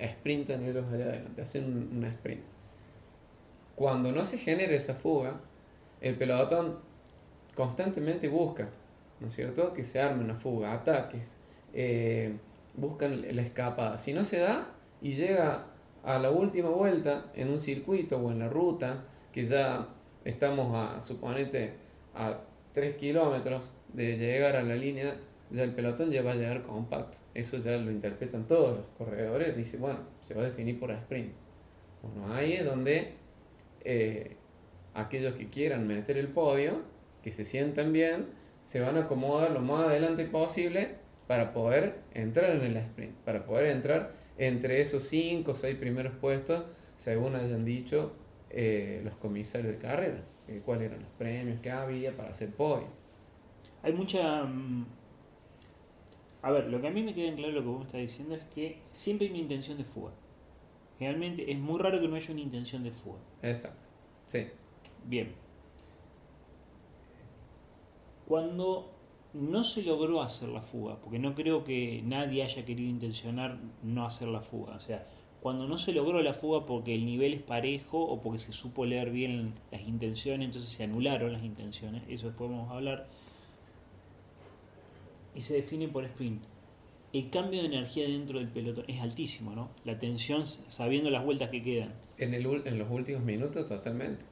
Sprintan 0.02 0.64
ellos 0.64 0.86
allá 0.92 1.06
adelante, 1.06 1.42
hacen 1.42 1.90
una 1.96 2.08
sprint. 2.10 2.42
Cuando 3.76 4.12
no 4.12 4.24
se 4.24 4.38
genera 4.38 4.74
esa 4.74 4.96
fuga, 4.96 5.40
el 6.02 6.16
pelotón 6.16 6.80
constantemente 7.56 8.28
busca, 8.28 8.70
¿no 9.20 9.28
es 9.28 9.34
cierto?, 9.34 9.74
que 9.74 9.84
se 9.84 10.00
arme 10.00 10.24
una 10.24 10.36
fuga, 10.36 10.74
ataques, 10.74 11.38
eh, 11.74 12.36
buscan 12.76 13.22
la 13.36 13.42
escapada. 13.42 13.98
Si 13.98 14.14
no 14.14 14.24
se 14.24 14.40
da 14.40 14.68
y 15.02 15.14
llega 15.14 15.66
a 16.04 16.20
la 16.20 16.32
última 16.32 16.70
vuelta 16.70 17.32
en 17.34 17.50
un 17.50 17.60
circuito 17.60 18.18
o 18.18 18.32
en 18.32 18.40
la 18.40 18.50
ruta, 18.50 19.06
que 19.32 19.46
ya 19.46 19.88
estamos 20.26 20.76
a, 20.76 21.02
suponete, 21.02 21.74
a 22.16 22.42
3 22.74 22.96
kilómetros 22.96 23.72
de 23.94 24.18
llegar 24.18 24.56
a 24.56 24.64
la 24.64 24.76
línea, 24.76 25.16
ya 25.52 25.64
el 25.64 25.74
pelotón 25.74 26.12
ya 26.12 26.24
va 26.24 26.32
a 26.32 26.36
llegar 26.36 26.64
compacto. 26.64 27.18
Eso 27.34 27.58
ya 27.58 27.78
lo 27.78 27.92
interpretan 27.92 28.48
todos 28.48 28.78
los 28.78 28.86
corredores. 28.98 29.56
Dice, 29.56 29.78
bueno, 29.78 30.00
se 30.22 30.34
va 30.34 30.42
a 30.42 30.46
definir 30.46 30.80
por 30.80 30.92
sprint. 30.92 31.32
Bueno, 32.02 32.34
ahí 32.34 32.54
es 32.54 32.66
donde 32.66 33.14
eh, 33.84 34.36
aquellos 34.94 35.36
que 35.36 35.48
quieran 35.48 35.88
meter 35.88 36.18
el 36.18 36.28
podio, 36.28 36.82
que 37.22 37.32
se 37.32 37.46
sientan 37.46 37.94
bien, 37.94 38.26
se 38.64 38.80
van 38.80 38.98
a 38.98 39.02
acomodar 39.02 39.52
lo 39.52 39.62
más 39.62 39.88
adelante 39.88 40.26
posible 40.26 40.96
para 41.28 41.54
poder 41.54 42.00
entrar 42.14 42.52
en 42.56 42.62
el 42.62 42.78
sprint, 42.78 43.16
para 43.20 43.46
poder 43.46 43.68
entrar 43.68 44.12
entre 44.38 44.82
esos 44.82 45.04
5 45.04 45.52
o 45.52 45.56
6 45.56 45.78
primeros 45.78 46.14
puestos, 46.16 46.64
según 46.96 47.36
hayan 47.36 47.64
dicho 47.66 48.14
eh, 48.50 49.02
los 49.04 49.16
comisarios 49.16 49.74
de 49.74 49.78
carrera, 49.80 50.24
eh, 50.48 50.62
cuáles 50.64 50.92
eran 50.92 51.02
los 51.02 51.12
premios 51.12 51.60
que 51.62 51.72
había 51.72 52.16
para 52.16 52.32
hacer 52.32 52.54
podio. 52.54 52.88
Hay 53.82 53.94
mucha... 53.94 54.44
Mm, 54.44 54.86
a 56.42 56.52
ver, 56.52 56.68
lo 56.68 56.82
que 56.82 56.88
a 56.88 56.92
mí 56.92 57.04
me 57.04 57.14
queda 57.14 57.30
en 57.30 57.36
claro 57.38 57.54
lo 57.54 57.62
que 57.62 57.68
vos 57.68 57.80
me 57.80 57.86
estás 57.86 58.02
diciendo 58.02 58.36
es 58.36 58.44
que 58.54 58.80
siempre 58.92 59.28
hay 59.28 59.32
una 59.32 59.42
intención 59.42 59.78
de 59.78 59.86
fuga. 59.86 60.12
Realmente 61.00 61.52
es 61.52 61.58
muy 61.58 61.80
raro 61.80 62.00
que 62.02 62.08
no 62.08 62.16
haya 62.16 62.32
una 62.32 62.42
intención 62.42 62.84
de 62.84 62.92
fuga. 62.92 63.20
Exacto, 63.42 63.88
sí. 64.26 64.48
Bien. 65.06 65.34
Cuando 68.28 68.94
no 69.34 69.64
se 69.64 69.84
logró 69.84 70.22
hacer 70.22 70.50
la 70.50 70.62
fuga, 70.62 71.00
porque 71.00 71.20
no 71.20 71.34
creo 71.34 71.64
que 71.64 72.02
nadie 72.06 72.44
haya 72.44 72.64
querido 72.64 72.90
intencionar 72.90 73.58
no 73.82 74.06
hacer 74.06 74.28
la 74.28 74.42
fuga. 74.42 74.76
O 74.76 74.80
sea, 74.80 75.08
cuando 75.44 75.68
no 75.68 75.78
se 75.78 75.92
logró 75.92 76.22
la 76.22 76.34
fuga 76.34 76.66
porque 76.66 76.96
el 76.96 77.06
nivel 77.06 77.34
es 77.34 77.42
parejo 77.42 78.00
o 78.00 78.22
porque 78.22 78.40
se 78.40 78.54
supo 78.54 78.86
leer 78.86 79.12
bien 79.12 79.54
las 79.72 79.82
intenciones, 79.82 80.46
entonces 80.46 80.72
se 80.72 80.86
anularon 80.86 81.34
las 81.34 81.44
intenciones, 81.44 82.02
eso 82.08 82.28
después 82.28 82.50
vamos 82.50 82.72
a 82.72 82.76
hablar, 82.76 83.08
y 85.36 85.42
se 85.42 85.56
define 85.56 85.90
por 85.90 86.06
sprint. 86.06 86.42
El 87.12 87.30
cambio 87.30 87.60
de 87.60 87.68
energía 87.68 88.08
dentro 88.08 88.40
del 88.40 88.48
pelotón 88.48 88.86
es 88.88 89.02
altísimo, 89.02 89.54
¿no? 89.54 89.70
La 89.84 90.00
tensión, 90.00 90.48
sabiendo 90.48 91.10
las 91.10 91.26
vueltas 91.26 91.50
que 91.50 91.62
quedan. 91.62 91.94
En, 92.18 92.34
el, 92.34 92.46
en 92.66 92.80
los 92.80 92.90
últimos 92.90 93.24
minutos, 93.24 93.68
totalmente 93.68 94.24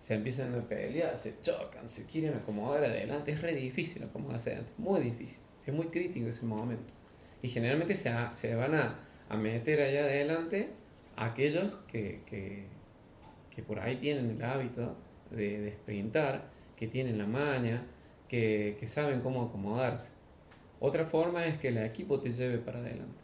se 0.00 0.14
empiezan 0.14 0.54
a 0.54 0.62
pelear, 0.62 1.16
se 1.16 1.40
chocan, 1.42 1.88
se 1.88 2.06
quieren 2.06 2.34
acomodar 2.34 2.84
adelante. 2.84 3.30
Es 3.30 3.40
re 3.40 3.54
difícil 3.54 4.02
acomodarse 4.02 4.50
adelante, 4.50 4.72
muy 4.78 5.00
difícil. 5.00 5.42
Es 5.64 5.72
muy 5.72 5.86
crítico 5.86 6.26
ese 6.26 6.44
momento. 6.44 6.92
Y 7.40 7.48
generalmente 7.48 7.94
se, 7.94 8.12
se 8.32 8.54
van 8.54 8.74
a, 8.74 9.00
a, 9.28 9.36
meter 9.36 9.80
allá 9.80 10.00
adelante 10.00 10.70
aquellos 11.16 11.76
que, 11.88 12.20
que, 12.26 12.66
que, 13.54 13.62
por 13.62 13.80
ahí 13.80 13.96
tienen 13.96 14.30
el 14.30 14.42
hábito 14.42 14.96
de, 15.30 15.60
de 15.60 15.72
sprintar, 15.72 16.50
que 16.76 16.86
tienen 16.86 17.18
la 17.18 17.26
maña, 17.26 17.84
que, 18.28 18.76
que, 18.78 18.86
saben 18.86 19.20
cómo 19.20 19.42
acomodarse. 19.42 20.12
Otra 20.80 21.06
forma 21.06 21.46
es 21.46 21.58
que 21.58 21.68
el 21.68 21.78
equipo 21.78 22.20
te 22.20 22.30
lleve 22.30 22.58
para 22.58 22.80
adelante. 22.80 23.22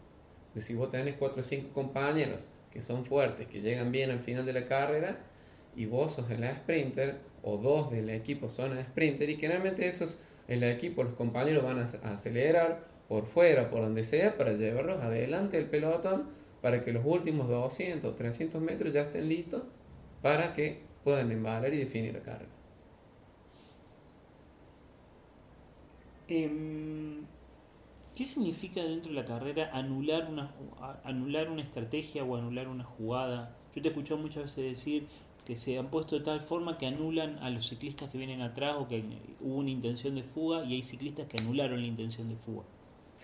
si 0.58 0.74
vos 0.74 0.90
tenés 0.90 1.16
4 1.16 1.40
o 1.40 1.44
5 1.44 1.72
compañeros 1.72 2.48
que 2.72 2.80
son 2.80 3.04
fuertes, 3.04 3.46
que 3.46 3.60
llegan 3.60 3.92
bien 3.92 4.10
al 4.10 4.20
final 4.20 4.46
de 4.46 4.54
la 4.54 4.64
carrera, 4.64 5.18
y 5.76 5.86
vos 5.86 6.12
sos 6.12 6.30
el 6.30 6.44
sprinter 6.44 7.16
o 7.42 7.56
dos 7.56 7.90
del 7.90 8.10
equipo 8.10 8.50
son 8.50 8.76
el 8.76 8.84
sprinter 8.84 9.28
y 9.30 9.36
generalmente 9.36 9.86
esos 9.86 10.20
el 10.48 10.62
equipo 10.64 11.02
los 11.02 11.14
compañeros 11.14 11.64
van 11.64 11.78
a 11.78 12.12
acelerar 12.12 12.82
por 13.08 13.26
fuera 13.26 13.70
por 13.70 13.82
donde 13.82 14.04
sea 14.04 14.36
para 14.36 14.52
llevarlos 14.52 15.00
adelante 15.00 15.56
del 15.56 15.66
pelotón 15.66 16.28
para 16.60 16.84
que 16.84 16.92
los 16.92 17.04
últimos 17.04 17.48
200 17.48 18.14
300 18.14 18.60
metros 18.60 18.92
ya 18.92 19.02
estén 19.02 19.28
listos 19.28 19.62
para 20.22 20.52
que 20.52 20.82
puedan 21.04 21.32
embalar 21.32 21.72
y 21.74 21.78
definir 21.78 22.14
la 22.14 22.22
carrera 22.22 22.50
em, 26.28 27.26
¿Qué 28.14 28.24
significa 28.24 28.84
dentro 28.84 29.10
de 29.10 29.16
la 29.16 29.24
carrera 29.24 29.70
anular 29.72 30.28
una, 30.30 30.54
anular 31.02 31.50
una 31.50 31.62
estrategia 31.62 32.22
o 32.22 32.36
anular 32.36 32.68
una 32.68 32.84
jugada? 32.84 33.56
Yo 33.74 33.80
te 33.80 33.88
he 33.88 33.90
escuchado 33.90 34.20
muchas 34.20 34.42
veces 34.42 34.64
decir 34.64 35.06
que 35.46 35.56
se 35.56 35.78
han 35.78 35.88
puesto 35.88 36.18
de 36.18 36.22
tal 36.22 36.42
forma 36.42 36.76
que 36.76 36.86
anulan 36.86 37.38
a 37.38 37.48
los 37.48 37.68
ciclistas 37.68 38.10
que 38.10 38.18
vienen 38.18 38.42
atrás 38.42 38.76
o 38.78 38.86
que 38.86 39.02
hubo 39.40 39.56
una 39.56 39.70
intención 39.70 40.14
de 40.14 40.22
fuga 40.22 40.62
y 40.64 40.74
hay 40.74 40.82
ciclistas 40.82 41.26
que 41.26 41.38
anularon 41.38 41.80
la 41.80 41.86
intención 41.86 42.28
de 42.28 42.36
fuga. 42.36 42.64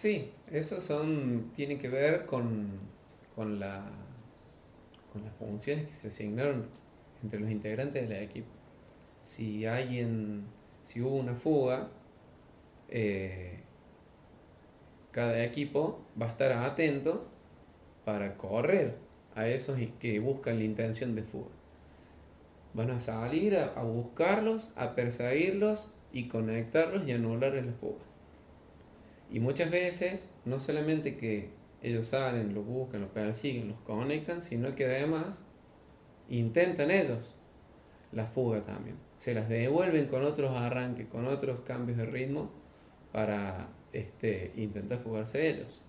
Sí, 0.00 0.30
eso 0.48 0.80
son, 0.80 1.50
tiene 1.56 1.76
que 1.76 1.88
ver 1.88 2.24
con, 2.24 2.70
con, 3.34 3.58
la, 3.58 3.84
las 5.12 5.34
funciones 5.40 5.88
que 5.88 5.92
se 5.92 6.06
asignaron 6.06 6.66
entre 7.20 7.40
los 7.40 7.50
integrantes 7.50 8.08
del 8.08 8.22
equipo. 8.22 8.46
Si 9.24 9.66
alguien, 9.66 10.44
si 10.82 11.02
hubo 11.02 11.16
una 11.16 11.34
fuga, 11.34 11.88
eh, 12.88 13.58
cada 15.10 15.42
equipo 15.42 16.04
va 16.16 16.26
a 16.26 16.30
estar 16.30 16.52
atento 16.52 17.26
para 18.04 18.36
correr 18.36 18.98
a 19.34 19.48
esos 19.48 19.80
que 19.98 20.20
buscan 20.20 20.58
la 20.58 20.64
intención 20.64 21.16
de 21.16 21.24
fuga. 21.24 21.50
Van 22.72 22.92
a 22.92 23.00
salir 23.00 23.56
a, 23.56 23.82
buscarlos, 23.82 24.72
a 24.76 24.94
perseguirlos 24.94 25.90
y 26.12 26.28
conectarlos 26.28 27.04
y 27.08 27.10
anular 27.10 27.56
el 27.56 27.72
fuga. 27.72 28.07
Y 29.30 29.40
muchas 29.40 29.70
veces, 29.70 30.32
no 30.44 30.58
solamente 30.58 31.16
que 31.16 31.50
ellos 31.82 32.06
salen, 32.06 32.54
los 32.54 32.64
buscan, 32.64 33.02
los 33.02 33.10
persiguen, 33.10 33.68
los 33.68 33.80
conectan, 33.80 34.42
sino 34.42 34.74
que 34.74 34.86
además 34.86 35.44
intentan 36.28 36.90
ellos 36.90 37.38
la 38.12 38.26
fuga 38.26 38.62
también. 38.62 38.96
Se 39.18 39.34
las 39.34 39.48
devuelven 39.48 40.06
con 40.06 40.24
otros 40.24 40.52
arranques, 40.52 41.06
con 41.06 41.26
otros 41.26 41.60
cambios 41.60 41.98
de 41.98 42.06
ritmo 42.06 42.50
para 43.12 43.68
este, 43.92 44.52
intentar 44.56 44.98
fugarse 44.98 45.48
ellos. 45.48 45.82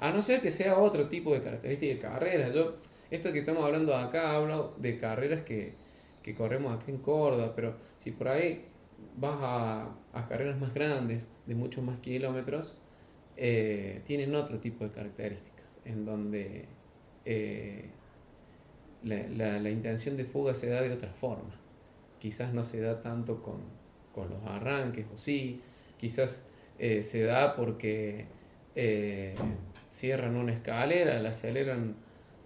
A 0.00 0.10
no 0.10 0.20
ser 0.20 0.40
que 0.40 0.52
sea 0.52 0.78
otro 0.78 1.08
tipo 1.08 1.32
de 1.32 1.40
característica 1.40 1.94
de 1.94 1.98
carrera. 1.98 2.48
Yo, 2.52 2.74
esto 3.10 3.32
que 3.32 3.40
estamos 3.40 3.64
hablando 3.64 3.96
acá, 3.96 4.34
hablo 4.34 4.74
de 4.78 4.98
carreras 4.98 5.42
que, 5.42 5.74
que 6.22 6.34
corremos 6.34 6.74
aquí 6.74 6.90
en 6.90 6.98
Córdoba, 6.98 7.52
pero 7.54 7.76
si 7.98 8.10
por 8.10 8.28
ahí 8.28 8.64
vas 9.16 9.38
a, 9.40 9.94
a 10.12 10.26
carreras 10.26 10.58
más 10.58 10.74
grandes, 10.74 11.28
de 11.46 11.54
muchos 11.54 11.84
más 11.84 11.98
kilómetros, 11.98 12.74
eh, 13.36 14.02
tienen 14.04 14.34
otro 14.34 14.58
tipo 14.58 14.84
de 14.84 14.90
características, 14.90 15.76
en 15.84 16.04
donde 16.04 16.66
eh, 17.24 17.86
la, 19.02 19.58
la, 19.58 19.70
intención 19.70 20.16
de 20.16 20.24
fuga 20.24 20.54
se 20.54 20.68
da 20.68 20.82
de 20.82 20.92
otra 20.92 21.12
forma. 21.12 21.54
Quizás 22.18 22.52
no 22.54 22.64
se 22.64 22.80
da 22.80 23.00
tanto 23.00 23.42
con, 23.42 23.60
con 24.12 24.30
los 24.30 24.44
arranques, 24.44 25.06
o 25.12 25.16
sí, 25.16 25.60
quizás 25.98 26.48
eh, 26.78 27.02
se 27.02 27.22
da 27.22 27.56
porque 27.56 28.26
cierran 29.90 30.36
una 30.36 30.54
escalera, 30.54 31.20
la 31.20 31.30
aceleran 31.30 31.94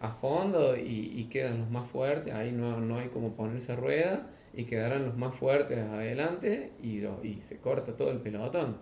a 0.00 0.10
fondo 0.10 0.76
y, 0.76 1.24
quedan 1.30 1.60
los 1.60 1.70
más 1.70 1.88
fuertes, 1.88 2.34
ahí 2.34 2.52
no, 2.52 2.80
no, 2.80 2.98
hay 2.98 3.08
como 3.08 3.32
ponerse 3.32 3.74
rueda 3.76 4.26
y 4.54 4.64
quedarán 4.64 5.04
los 5.04 5.16
más 5.16 5.34
fuertes 5.34 5.78
adelante 5.78 6.72
y, 6.82 7.00
lo, 7.00 7.22
y 7.24 7.40
se 7.40 7.58
corta 7.58 7.96
todo 7.96 8.10
el 8.10 8.18
pelotón. 8.18 8.78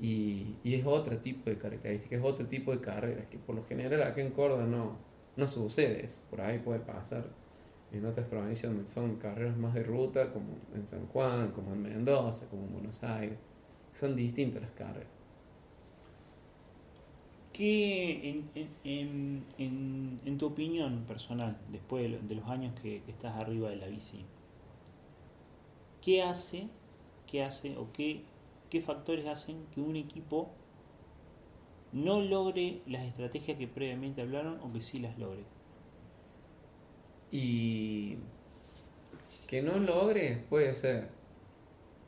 Y, 0.00 0.56
y, 0.64 0.74
es 0.74 0.84
otro 0.84 1.16
tipo 1.18 1.48
de 1.48 1.56
características, 1.56 2.18
es 2.18 2.24
otro 2.24 2.46
tipo 2.46 2.72
de 2.72 2.80
carreras 2.80 3.26
que 3.28 3.38
por 3.38 3.54
lo 3.54 3.64
general 3.64 4.02
aquí 4.02 4.20
en 4.20 4.30
Córdoba 4.30 4.64
no, 4.64 4.96
no 5.36 5.46
sucede 5.46 6.04
eso, 6.04 6.20
por 6.30 6.40
ahí 6.40 6.58
puede 6.58 6.80
pasar 6.80 7.24
en 7.92 8.04
otras 8.04 8.26
provincias 8.26 8.72
donde 8.72 8.88
son 8.88 9.16
carreras 9.16 9.56
más 9.56 9.74
de 9.74 9.84
ruta, 9.84 10.32
como 10.32 10.46
en 10.74 10.86
San 10.86 11.06
Juan, 11.06 11.52
como 11.52 11.72
en 11.74 11.82
Mendoza, 11.82 12.46
como 12.48 12.64
en 12.64 12.72
Buenos 12.72 13.02
Aires, 13.04 13.38
son 13.92 14.16
distintas 14.16 14.62
las 14.62 14.72
carreras. 14.72 15.08
¿Qué, 17.52 18.42
en, 18.52 19.44
en, 19.58 20.20
en, 20.26 20.38
tu 20.38 20.46
opinión 20.46 21.04
personal, 21.06 21.56
después 21.70 22.02
de, 22.28 22.34
los 22.34 22.48
años 22.48 22.74
que, 22.82 23.00
estás 23.06 23.36
arriba 23.36 23.70
de 23.70 23.76
la 23.76 23.86
bici, 23.86 24.24
qué 26.02 26.24
hace, 26.24 26.66
qué 27.28 27.44
hace 27.44 27.76
o 27.76 27.86
qué, 27.92 28.24
qué 28.70 28.80
factores 28.80 29.26
hacen 29.26 29.66
que 29.74 29.80
un 29.80 29.96
equipo 29.96 30.50
no 31.92 32.20
logre 32.20 32.82
las 32.86 33.04
estrategias 33.04 33.56
que 33.56 33.68
previamente 33.68 34.22
hablaron 34.22 34.58
o 34.60 34.72
que 34.72 34.80
sí 34.80 34.98
las 34.98 35.18
logre? 35.18 35.44
Y 37.30 38.18
que 39.46 39.62
no 39.62 39.78
logre 39.78 40.44
puede 40.48 40.74
ser 40.74 41.08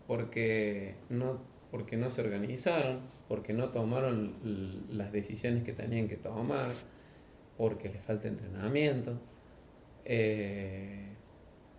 porque 0.06 0.94
no, 1.08 1.40
porque 1.70 1.96
no 1.96 2.10
se 2.10 2.20
organizaron, 2.20 3.00
porque 3.28 3.52
no 3.52 3.70
tomaron 3.70 4.86
las 4.90 5.12
decisiones 5.12 5.62
que 5.62 5.72
tenían 5.72 6.08
que 6.08 6.16
tomar, 6.16 6.72
porque 7.56 7.88
les 7.88 8.02
falta 8.02 8.28
entrenamiento, 8.28 9.18
eh, 10.04 11.08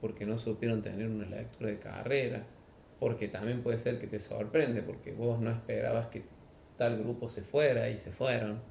porque 0.02 0.26
no 0.26 0.38
supieron 0.38 0.82
tener 0.82 1.08
una 1.08 1.26
lectura 1.26 1.70
de 1.70 1.80
carrera, 1.80 2.46
porque 3.00 3.28
también 3.28 3.62
puede 3.62 3.78
ser 3.78 4.00
que 4.00 4.08
te 4.08 4.20
sorprende, 4.20 4.82
porque 4.82 5.12
vos 5.12 5.40
no 5.40 5.52
esperabas 5.52 6.08
que 6.08 6.24
tal 6.78 6.98
grupo 7.00 7.30
se 7.30 7.42
fuera 7.42 7.90
y 7.90 7.98
se 7.98 8.12
fueron, 8.12 8.62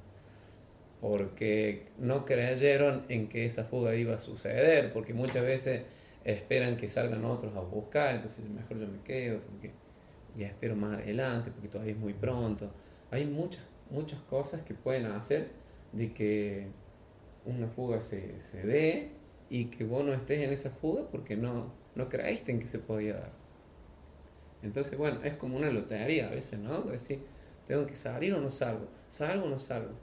porque 1.01 1.89
no 1.97 2.25
creyeron 2.25 3.05
en 3.09 3.29
que 3.29 3.45
esa 3.45 3.63
fuga 3.63 3.95
iba 3.95 4.15
a 4.15 4.19
suceder, 4.19 4.91
porque 4.93 5.13
muchas 5.13 5.43
veces 5.43 5.83
esperan 6.23 6.75
que 6.77 6.87
salgan 6.87 7.23
otros 7.25 7.55
a 7.55 7.61
buscar, 7.61 8.15
entonces 8.15 8.49
mejor 8.49 8.79
yo 8.79 8.87
me 8.87 9.01
quedo, 9.01 9.39
porque 9.41 9.71
ya 10.37 10.47
espero 10.47 10.75
más 10.75 10.97
adelante 10.97 11.51
porque 11.51 11.67
todavía 11.67 11.93
es 11.93 11.99
muy 11.99 12.13
pronto. 12.13 12.71
Hay 13.11 13.25
muchas, 13.25 13.63
muchas 13.89 14.19
cosas 14.21 14.61
que 14.61 14.73
pueden 14.73 15.07
hacer 15.07 15.49
de 15.91 16.13
que 16.13 16.67
una 17.45 17.67
fuga 17.67 18.01
se, 18.01 18.39
se 18.39 18.65
dé 18.65 19.11
y 19.49 19.65
que 19.65 19.83
vos 19.83 20.05
no 20.05 20.13
estés 20.13 20.41
en 20.41 20.51
esa 20.51 20.69
fuga 20.69 21.09
porque 21.09 21.35
no, 21.35 21.71
no 21.95 22.09
creíste 22.09 22.51
en 22.51 22.59
que 22.59 22.67
se 22.67 22.79
podía 22.79 23.13
dar. 23.15 23.46
Entonces, 24.63 24.97
bueno, 24.97 25.19
es 25.23 25.35
como 25.35 25.57
una 25.57 25.69
lotería 25.69 26.27
a 26.27 26.31
veces, 26.31 26.59
¿no? 26.59 26.81
Decir, 26.81 27.19
tengo 27.65 27.85
que 27.85 27.95
salir 27.95 28.33
o 28.33 28.41
no 28.41 28.49
salgo, 28.49 28.87
salgo 29.07 29.45
o 29.45 29.49
no 29.49 29.59
salgo. 29.59 29.93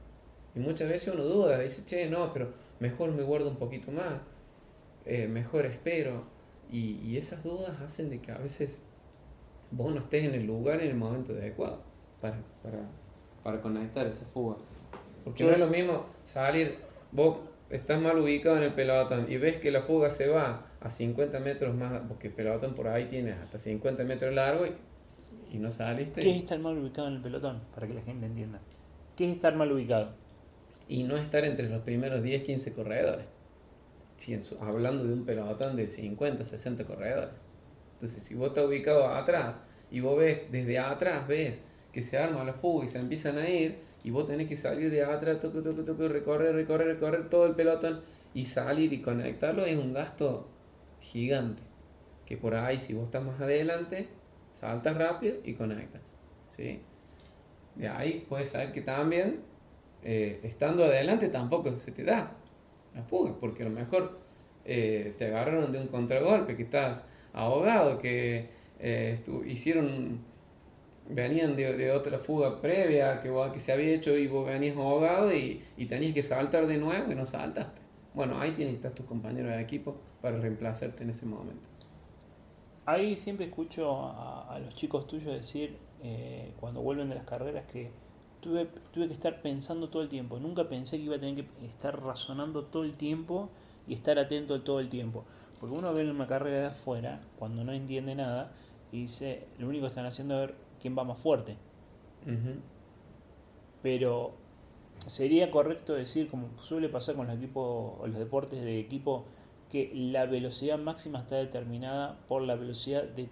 Y 0.55 0.61
muchas 0.61 0.89
veces 0.89 1.13
uno 1.13 1.25
duda, 1.25 1.59
dice, 1.59 1.85
che, 1.85 2.09
no, 2.09 2.33
pero 2.33 2.53
mejor 2.79 3.11
me 3.11 3.23
guardo 3.23 3.49
un 3.49 3.57
poquito 3.57 3.91
más, 3.91 4.21
eh, 5.05 5.27
mejor 5.27 5.67
espero. 5.67 6.25
Y, 6.71 7.01
y 7.05 7.17
esas 7.17 7.43
dudas 7.43 7.81
hacen 7.81 8.11
de 8.11 8.21
que 8.21 8.33
a 8.33 8.39
veces 8.39 8.79
vos 9.71 9.93
no 9.93 10.01
estés 10.01 10.25
en 10.25 10.35
el 10.35 10.47
lugar 10.47 10.81
en 10.81 10.91
el 10.91 10.97
momento 10.97 11.33
adecuado 11.33 11.81
para, 12.21 12.39
para, 12.63 12.89
para 13.43 13.61
conectar 13.61 14.07
esa 14.07 14.25
fuga. 14.27 14.57
Porque 15.25 15.45
no 15.45 15.51
es 15.51 15.59
lo 15.59 15.69
mismo 15.69 16.07
salir, 16.23 16.79
vos 17.11 17.39
estás 17.71 18.01
mal 18.01 18.19
ubicado 18.19 18.57
en 18.57 18.65
el 18.65 18.73
pelotón 18.73 19.27
y 19.31 19.37
ves 19.37 19.59
que 19.59 19.71
la 19.71 19.83
fuga 19.83 20.11
se 20.11 20.29
va 20.29 20.67
a 20.81 20.91
50 20.91 21.41
metros 21.41 21.75
más, 21.75 22.03
porque 22.09 22.29
el 22.29 22.35
pelotón 22.35 22.75
por 22.75 22.89
ahí 22.89 23.07
tiene 23.07 23.33
hasta 23.33 23.59
50 23.59 24.05
metros 24.05 24.35
largo 24.35 24.67
y, 24.67 24.73
y 25.53 25.59
no 25.59 25.71
saliste. 25.71 26.21
¿Qué 26.21 26.31
es 26.31 26.37
estar 26.37 26.59
mal 26.59 26.77
ubicado 26.79 27.09
en 27.09 27.15
el 27.15 27.23
pelotón? 27.23 27.61
Para 27.75 27.87
que 27.87 27.95
la 27.95 28.03
gente 28.03 28.27
entienda. 28.27 28.61
¿Qué 29.17 29.29
es 29.31 29.37
estar 29.37 29.55
mal 29.55 29.71
ubicado? 29.73 30.13
Y 30.89 31.05
no 31.05 31.17
estar 31.17 31.45
entre 31.45 31.69
los 31.69 31.83
primeros 31.83 32.23
10, 32.23 32.43
15 32.43 32.73
corredores. 32.73 33.27
Si 34.17 34.39
hablando 34.61 35.05
de 35.05 35.13
un 35.13 35.25
pelotón 35.25 35.77
de 35.77 35.89
50, 35.89 36.45
60 36.45 36.85
corredores. 36.85 37.41
Entonces, 37.95 38.23
si 38.23 38.35
vos 38.35 38.49
estás 38.49 38.67
ubicado 38.67 39.09
atrás 39.09 39.63
y 39.91 40.01
vos 40.01 40.19
ves, 40.19 40.43
desde 40.51 40.79
atrás 40.79 41.27
ves 41.27 41.65
que 41.93 42.03
se 42.03 42.19
arma 42.19 42.45
la 42.45 42.53
fuga 42.53 42.85
y 42.85 42.89
se 42.89 42.99
empiezan 42.99 43.39
a 43.39 43.49
ir, 43.49 43.79
y 44.05 44.11
vos 44.11 44.27
tenés 44.27 44.47
que 44.47 44.57
salir 44.57 44.91
de 44.91 45.03
atrás, 45.03 45.41
toque, 45.41 45.63
toque, 45.63 45.83
toque, 45.83 46.09
recorrer, 46.09 46.55
recorrer, 46.55 46.87
recorrer 46.87 47.29
todo 47.31 47.47
el 47.47 47.55
pelotón 47.55 48.03
y 48.35 48.45
salir 48.45 48.93
y 48.93 49.01
conectarlo 49.01 49.65
es 49.65 49.79
un 49.79 49.95
gasto 49.95 50.47
gigante. 51.01 51.63
Que 52.27 52.37
por 52.37 52.55
ahí, 52.55 52.79
si 52.79 52.93
vos 52.93 53.05
estás 53.05 53.25
más 53.25 53.41
adelante, 53.41 54.09
saltas 54.53 54.97
rápido 54.97 55.37
y 55.43 55.55
conectas. 55.55 56.15
¿sí? 56.55 56.81
De 57.75 57.89
ahí 57.89 58.27
puedes 58.29 58.51
saber 58.51 58.73
que 58.73 58.83
también, 58.83 59.41
eh, 60.03 60.39
estando 60.43 60.85
adelante, 60.85 61.29
tampoco 61.29 61.75
se 61.75 61.91
te 61.93 62.05
da 62.05 62.37
la 62.95 63.03
fuga, 63.05 63.35
porque 63.41 63.63
a 63.63 63.69
lo 63.69 63.75
mejor 63.75 64.19
eh, 64.67 65.15
te 65.17 65.27
agarraron 65.27 65.73
de 65.73 65.81
un 65.81 65.89
contragolpe, 65.89 66.57
que 66.57 66.63
estás 66.63 67.09
ahogado, 67.33 67.99
que 67.99 68.51
eh, 68.79 69.19
hicieron, 69.47 70.21
venían 71.09 71.55
de, 71.55 71.75
de, 71.75 71.93
otra 71.93 72.19
fuga 72.19 72.61
previa 72.61 73.21
que, 73.21 73.31
que 73.53 73.61
se 73.61 73.73
había 73.73 73.95
hecho 73.95 74.17
y 74.17 74.27
vos 74.27 74.47
venías 74.47 74.77
ahogado 74.77 75.35
y, 75.35 75.63
y 75.77 75.87
tenías 75.87 76.15
que 76.15 76.23
saltar 76.23 76.67
de 76.67 76.79
nuevo 76.79 77.11
y 77.11 77.15
no 77.15 77.27
saltaste. 77.27 77.83
Bueno, 78.15 78.41
ahí 78.41 78.53
tienes 78.53 78.75
que 78.75 78.77
estar 78.77 78.93
tus 78.93 79.07
compañeros 79.07 79.53
de 79.53 79.61
equipo 79.61 79.97
para 80.23 80.39
reemplazarte 80.39 81.03
en 81.03 81.11
ese 81.11 81.27
momento. 81.27 81.69
Ahí 82.87 83.17
siempre 83.17 83.47
escucho 83.47 83.93
a, 83.97 84.59
los 84.63 84.75
chicos 84.75 85.07
tuyos 85.07 85.33
decir, 85.33 85.77
eh, 86.03 86.53
cuando 86.61 86.81
vuelven 86.83 87.09
de 87.09 87.15
las 87.15 87.25
carreras, 87.25 87.65
que 87.67 87.91
tuve, 88.41 88.67
tuve 88.93 89.09
que 89.09 89.15
estar 89.15 89.43
pensando 89.43 89.89
todo 89.89 90.03
el 90.03 90.09
tiempo. 90.09 90.39
Nunca 90.39 90.69
pensé 90.69 90.99
que 90.99 91.05
iba 91.05 91.17
a 91.17 91.21
tener 91.21 91.45
que 91.45 91.67
estar 91.67 92.01
razonando 92.03 92.67
todo 92.67 92.85
el 92.85 92.95
tiempo 92.95 93.49
y 93.89 93.95
estar 93.95 94.19
atento 94.19 94.61
todo 94.63 94.81
el 94.81 94.91
tiempo. 94.91 95.25
Porque 95.59 95.75
uno 95.75 95.93
ve 95.95 96.09
una 96.09 96.27
carrera 96.27 96.59
de 96.59 96.67
afuera, 96.67 97.21
cuando 97.39 97.65
no 97.65 97.73
entiende 97.73 98.15
nada, 98.15 98.53
y 98.93 99.03
dice, 99.03 99.47
lo 99.59 99.69
único 99.69 99.85
que 99.85 99.89
están 99.89 100.07
haciendo 100.07 100.45
es 100.45 100.51
quién 100.85 100.99
va 100.99 101.03
más 101.03 101.19
fuerte. 101.19 101.57
Pero 103.83 104.35
sería 105.07 105.51
correcto 105.51 105.95
decir, 105.95 106.29
como 106.29 106.51
suele 106.59 106.91
pasar 106.91 107.15
con 107.15 107.27
los 107.27 107.37
equipos 107.39 107.95
o 108.01 108.07
los 108.07 108.19
deportes 108.19 108.63
de 108.63 108.79
equipo, 108.79 109.25
que 109.71 109.91
la 109.95 110.27
velocidad 110.27 110.77
máxima 110.77 111.21
está 111.21 111.37
determinada 111.37 112.19
por 112.29 112.43
la 112.43 112.55
velocidad 112.55 113.05
de 113.05 113.31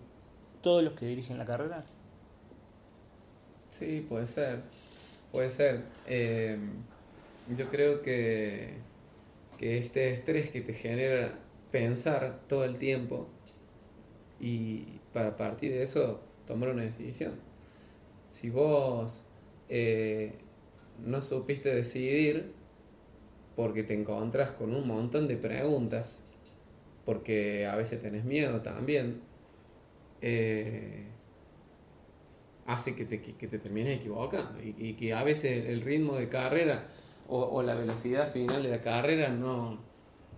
todos 0.63 0.83
los 0.83 0.95
que 0.95 1.05
dirigen 1.05 1.37
la 1.37 1.45
carrera. 1.45 1.85
Sí, 3.69 4.07
puede 4.09 4.27
ser. 4.27 4.63
Puede 5.31 5.51
ser. 5.51 5.85
Eh, 6.07 6.57
yo 7.55 7.69
creo 7.69 8.01
que, 8.01 8.79
que 9.59 9.77
este 9.77 10.15
estrés 10.15 10.49
que 10.49 10.63
te 10.63 10.73
genera 10.73 11.39
pensar 11.71 12.41
todo 12.49 12.65
el 12.65 12.79
tiempo 12.79 13.29
y 14.41 15.01
para 15.13 15.37
partir 15.37 15.73
de 15.73 15.83
eso 15.83 16.32
tomar 16.47 16.71
una 16.71 16.83
decisión. 16.83 17.35
Si 18.31 18.51
vos 18.51 19.25
eh, 19.69 20.35
no 21.05 21.23
supiste 21.23 21.75
decidir 21.75 22.53
porque 23.57 23.83
te 23.83 23.95
encontrás 23.95 24.51
con 24.53 24.75
un 24.75 24.87
montón 24.87 25.29
de 25.29 25.37
preguntas, 25.37 26.25
porque 27.05 27.67
a 27.67 27.77
veces 27.77 28.01
tenés 28.01 28.25
miedo 28.25 28.63
también, 28.63 29.21
eh, 30.21 31.07
hace 32.67 32.95
que 32.95 33.05
te, 33.05 33.21
que 33.21 33.47
te 33.49 33.59
termines 33.59 33.99
equivocando 33.99 34.61
y, 34.63 34.95
que 34.95 35.13
a 35.13 35.25
veces 35.25 35.67
el 35.69 35.81
ritmo 35.81 36.17
de 36.17 36.29
carrera 36.29 36.87
o 37.29 37.63
la 37.63 37.75
velocidad 37.75 38.31
final 38.31 38.63
de 38.63 38.69
la 38.69 38.83
carrera 38.83 39.29
no, 39.31 39.79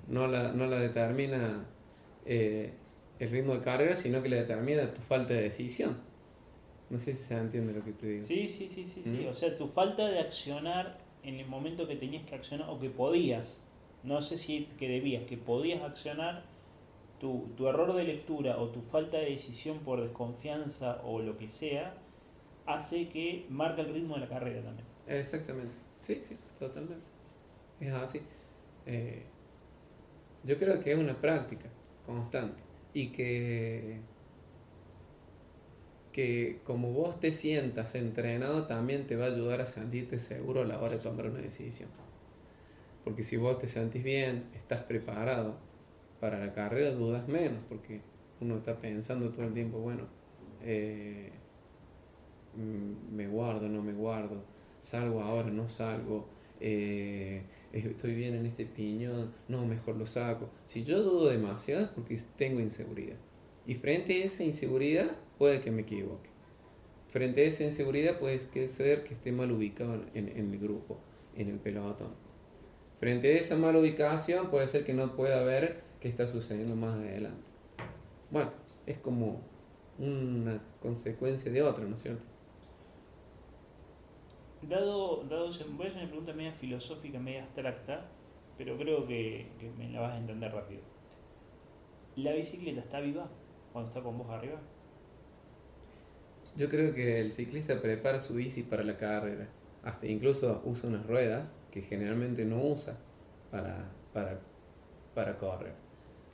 no 0.08 0.26
la, 0.26 0.52
no 0.52 0.66
la 0.66 0.78
determina 0.78 1.64
eh, 2.26 2.72
el 3.18 3.30
ritmo 3.30 3.54
de 3.54 3.60
carrera, 3.60 3.96
sino 3.96 4.22
que 4.22 4.28
le 4.28 4.36
determina 4.36 4.92
tu 4.92 5.00
falta 5.00 5.34
de 5.34 5.42
decisión. 5.42 5.96
No 6.90 6.98
sé 6.98 7.14
si 7.14 7.24
se 7.24 7.34
entiende 7.36 7.72
lo 7.72 7.84
que 7.84 7.92
te 7.92 8.06
digo. 8.06 8.24
Sí, 8.24 8.48
sí, 8.48 8.68
sí, 8.68 8.84
sí, 8.84 9.02
sí. 9.04 9.26
O 9.26 9.32
sea, 9.32 9.56
tu 9.56 9.66
falta 9.66 10.08
de 10.08 10.20
accionar 10.20 10.98
en 11.22 11.36
el 11.36 11.46
momento 11.46 11.88
que 11.88 11.96
tenías 11.96 12.24
que 12.24 12.34
accionar 12.34 12.68
o 12.68 12.78
que 12.78 12.90
podías, 12.90 13.62
no 14.02 14.20
sé 14.20 14.36
si 14.36 14.66
que 14.78 14.88
debías, 14.88 15.24
que 15.24 15.36
podías 15.36 15.82
accionar, 15.82 16.44
tu, 17.18 17.48
tu 17.56 17.68
error 17.68 17.94
de 17.94 18.04
lectura 18.04 18.58
o 18.58 18.68
tu 18.68 18.82
falta 18.82 19.16
de 19.16 19.30
decisión 19.30 19.78
por 19.78 20.02
desconfianza 20.02 21.00
o 21.04 21.20
lo 21.20 21.36
que 21.38 21.48
sea, 21.48 21.94
hace 22.66 23.08
que 23.08 23.46
marca 23.48 23.82
el 23.82 23.94
ritmo 23.94 24.14
de 24.14 24.20
la 24.20 24.28
carrera 24.28 24.62
también. 24.62 24.86
Exactamente, 25.06 25.72
sí, 26.00 26.20
sí, 26.22 26.36
totalmente. 26.58 27.06
Es 27.80 27.92
así. 27.92 28.20
Eh, 28.84 29.22
yo 30.42 30.58
creo 30.58 30.80
que 30.80 30.92
es 30.92 30.98
una 30.98 31.18
práctica 31.18 31.70
constante 32.04 32.63
y 32.94 33.08
que, 33.08 33.98
que 36.12 36.60
como 36.64 36.92
vos 36.92 37.18
te 37.20 37.32
sientas 37.32 37.96
entrenado 37.96 38.66
también 38.66 39.06
te 39.06 39.16
va 39.16 39.24
a 39.24 39.28
ayudar 39.28 39.60
a 39.60 39.66
sentirte 39.66 40.20
seguro 40.20 40.62
a 40.62 40.64
la 40.64 40.80
hora 40.80 40.94
de 40.94 40.98
tomar 41.00 41.26
una 41.26 41.40
decisión. 41.40 41.90
Porque 43.02 43.22
si 43.22 43.36
vos 43.36 43.58
te 43.58 43.66
sentís 43.66 44.02
bien, 44.02 44.44
estás 44.54 44.82
preparado 44.84 45.56
para 46.20 46.38
la 46.38 46.54
carrera, 46.54 46.92
dudas 46.92 47.28
menos, 47.28 47.58
porque 47.68 48.00
uno 48.40 48.56
está 48.56 48.78
pensando 48.78 49.30
todo 49.30 49.44
el 49.44 49.52
tiempo, 49.52 49.80
bueno, 49.80 50.04
eh, 50.62 51.32
mm, 52.54 53.14
me 53.14 53.26
guardo, 53.26 53.68
no 53.68 53.82
me 53.82 53.92
guardo, 53.92 54.42
salgo 54.80 55.20
ahora, 55.20 55.50
no 55.50 55.68
salgo, 55.68 56.28
eh, 56.66 57.42
estoy 57.74 58.14
bien 58.14 58.34
en 58.34 58.46
este 58.46 58.64
piñón, 58.64 59.34
no, 59.48 59.66
mejor 59.66 59.96
lo 59.96 60.06
saco. 60.06 60.48
Si 60.64 60.82
yo 60.82 61.02
dudo 61.02 61.28
demasiado 61.28 61.84
es 61.84 61.88
porque 61.88 62.18
tengo 62.38 62.58
inseguridad. 62.58 63.16
Y 63.66 63.74
frente 63.74 64.22
a 64.22 64.24
esa 64.24 64.44
inseguridad 64.44 65.14
puede 65.36 65.60
que 65.60 65.70
me 65.70 65.82
equivoque. 65.82 66.30
Frente 67.08 67.42
a 67.42 67.44
esa 67.44 67.64
inseguridad 67.64 68.18
puede 68.18 68.38
ser 68.38 69.04
que 69.04 69.12
esté 69.12 69.30
mal 69.30 69.52
ubicado 69.52 70.06
en, 70.14 70.28
en 70.30 70.54
el 70.54 70.58
grupo, 70.58 70.98
en 71.36 71.50
el 71.50 71.58
pelotón. 71.58 72.14
Frente 72.98 73.34
a 73.34 73.38
esa 73.38 73.58
mala 73.58 73.78
ubicación 73.78 74.50
puede 74.50 74.66
ser 74.66 74.84
que 74.84 74.94
no 74.94 75.14
pueda 75.14 75.44
ver 75.44 75.82
qué 76.00 76.08
está 76.08 76.26
sucediendo 76.32 76.76
más 76.76 76.94
adelante. 76.94 77.50
Bueno, 78.30 78.52
es 78.86 78.96
como 78.96 79.42
una 79.98 80.62
consecuencia 80.80 81.52
de 81.52 81.60
otra, 81.60 81.84
¿no 81.84 81.94
es 81.94 82.00
cierto? 82.00 82.24
Dado, 84.68 85.24
dado, 85.28 85.50
voy 85.76 85.86
a 85.86 85.88
hacer 85.90 86.02
una 86.02 86.08
pregunta 86.08 86.32
media 86.32 86.52
filosófica, 86.52 87.18
media 87.18 87.42
abstracta, 87.42 88.08
pero 88.56 88.78
creo 88.78 89.06
que, 89.06 89.46
me 89.76 89.90
la 89.90 90.00
vas 90.00 90.12
a 90.12 90.18
entender 90.18 90.52
rápido. 90.52 90.80
¿La 92.16 92.32
bicicleta 92.32 92.80
está 92.80 93.00
viva 93.00 93.28
cuando 93.72 93.90
está 93.90 94.02
con 94.02 94.16
vos 94.16 94.30
arriba? 94.30 94.58
Yo 96.56 96.68
creo 96.68 96.94
que 96.94 97.20
el 97.20 97.32
ciclista 97.32 97.82
prepara 97.82 98.20
su 98.20 98.34
bici 98.34 98.62
para 98.62 98.84
la 98.84 98.96
carrera. 98.96 99.48
Hasta 99.82 100.06
incluso 100.06 100.62
usa 100.64 100.88
unas 100.88 101.06
ruedas 101.06 101.52
que 101.70 101.82
generalmente 101.82 102.44
no 102.44 102.64
usa 102.64 102.96
para, 103.50 103.90
para, 104.14 104.40
para 105.14 105.36
correr. 105.36 105.74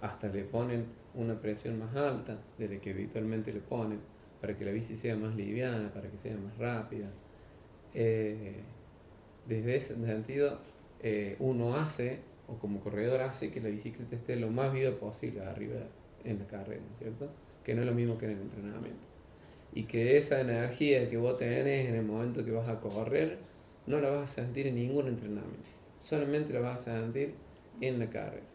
Hasta 0.01 0.29
le 0.29 0.45
ponen 0.45 0.87
una 1.15 1.41
presión 1.41 1.79
más 1.79 1.97
alta 1.97 2.39
de 2.59 2.69
la 2.69 2.81
que 2.81 2.91
habitualmente 2.91 3.53
le 3.53 3.61
ponen 3.61 4.01
para 4.41 4.57
que 4.57 4.65
la 4.65 4.71
bici 4.71 4.95
sea 4.95 5.17
más 5.17 5.35
liviana, 5.35 5.93
para 5.93 6.09
que 6.09 6.19
sea 6.19 6.37
más 6.37 6.57
rápida. 6.59 7.09
Eh, 7.95 8.55
desde 9.47 9.77
ese 9.77 9.95
sentido, 9.95 10.59
eh, 11.03 11.37
uno 11.39 11.77
hace, 11.77 12.21
o 12.49 12.59
como 12.59 12.81
corredor 12.81 13.21
hace, 13.23 13.51
que 13.51 13.61
la 13.61 13.69
bicicleta 13.69 14.17
esté 14.17 14.37
lo 14.37 14.51
más 14.51 14.73
viva 14.73 14.93
posible 14.93 15.43
arriba 15.43 15.81
en 16.25 16.39
la 16.39 16.47
carrera, 16.47 16.83
¿cierto? 16.95 17.31
Que 17.65 17.75
no 17.75 17.83
es 17.83 17.87
lo 17.87 17.95
mismo 17.95 18.19
que 18.19 18.27
en 18.27 18.33
el 18.33 18.41
entrenamiento. 18.41 19.07
Y 19.73 19.85
que 19.85 20.17
esa 20.17 20.41
energía 20.41 21.09
que 21.09 21.17
vos 21.17 21.37
tenés 21.37 21.89
en 21.89 21.95
el 21.95 22.05
momento 22.05 22.45
que 22.45 22.51
vas 22.51 22.69
a 22.69 22.81
correr, 22.81 23.39
no 23.87 24.01
la 24.01 24.11
vas 24.11 24.25
a 24.25 24.43
sentir 24.43 24.67
en 24.67 24.77
ningún 24.77 25.09
entrenamiento. 25.09 25.69
Solamente 25.99 26.53
la 26.53 26.61
vas 26.61 26.87
a 26.89 27.01
sentir 27.01 27.35
en 27.81 27.99
la 27.99 28.09
carrera. 28.09 28.47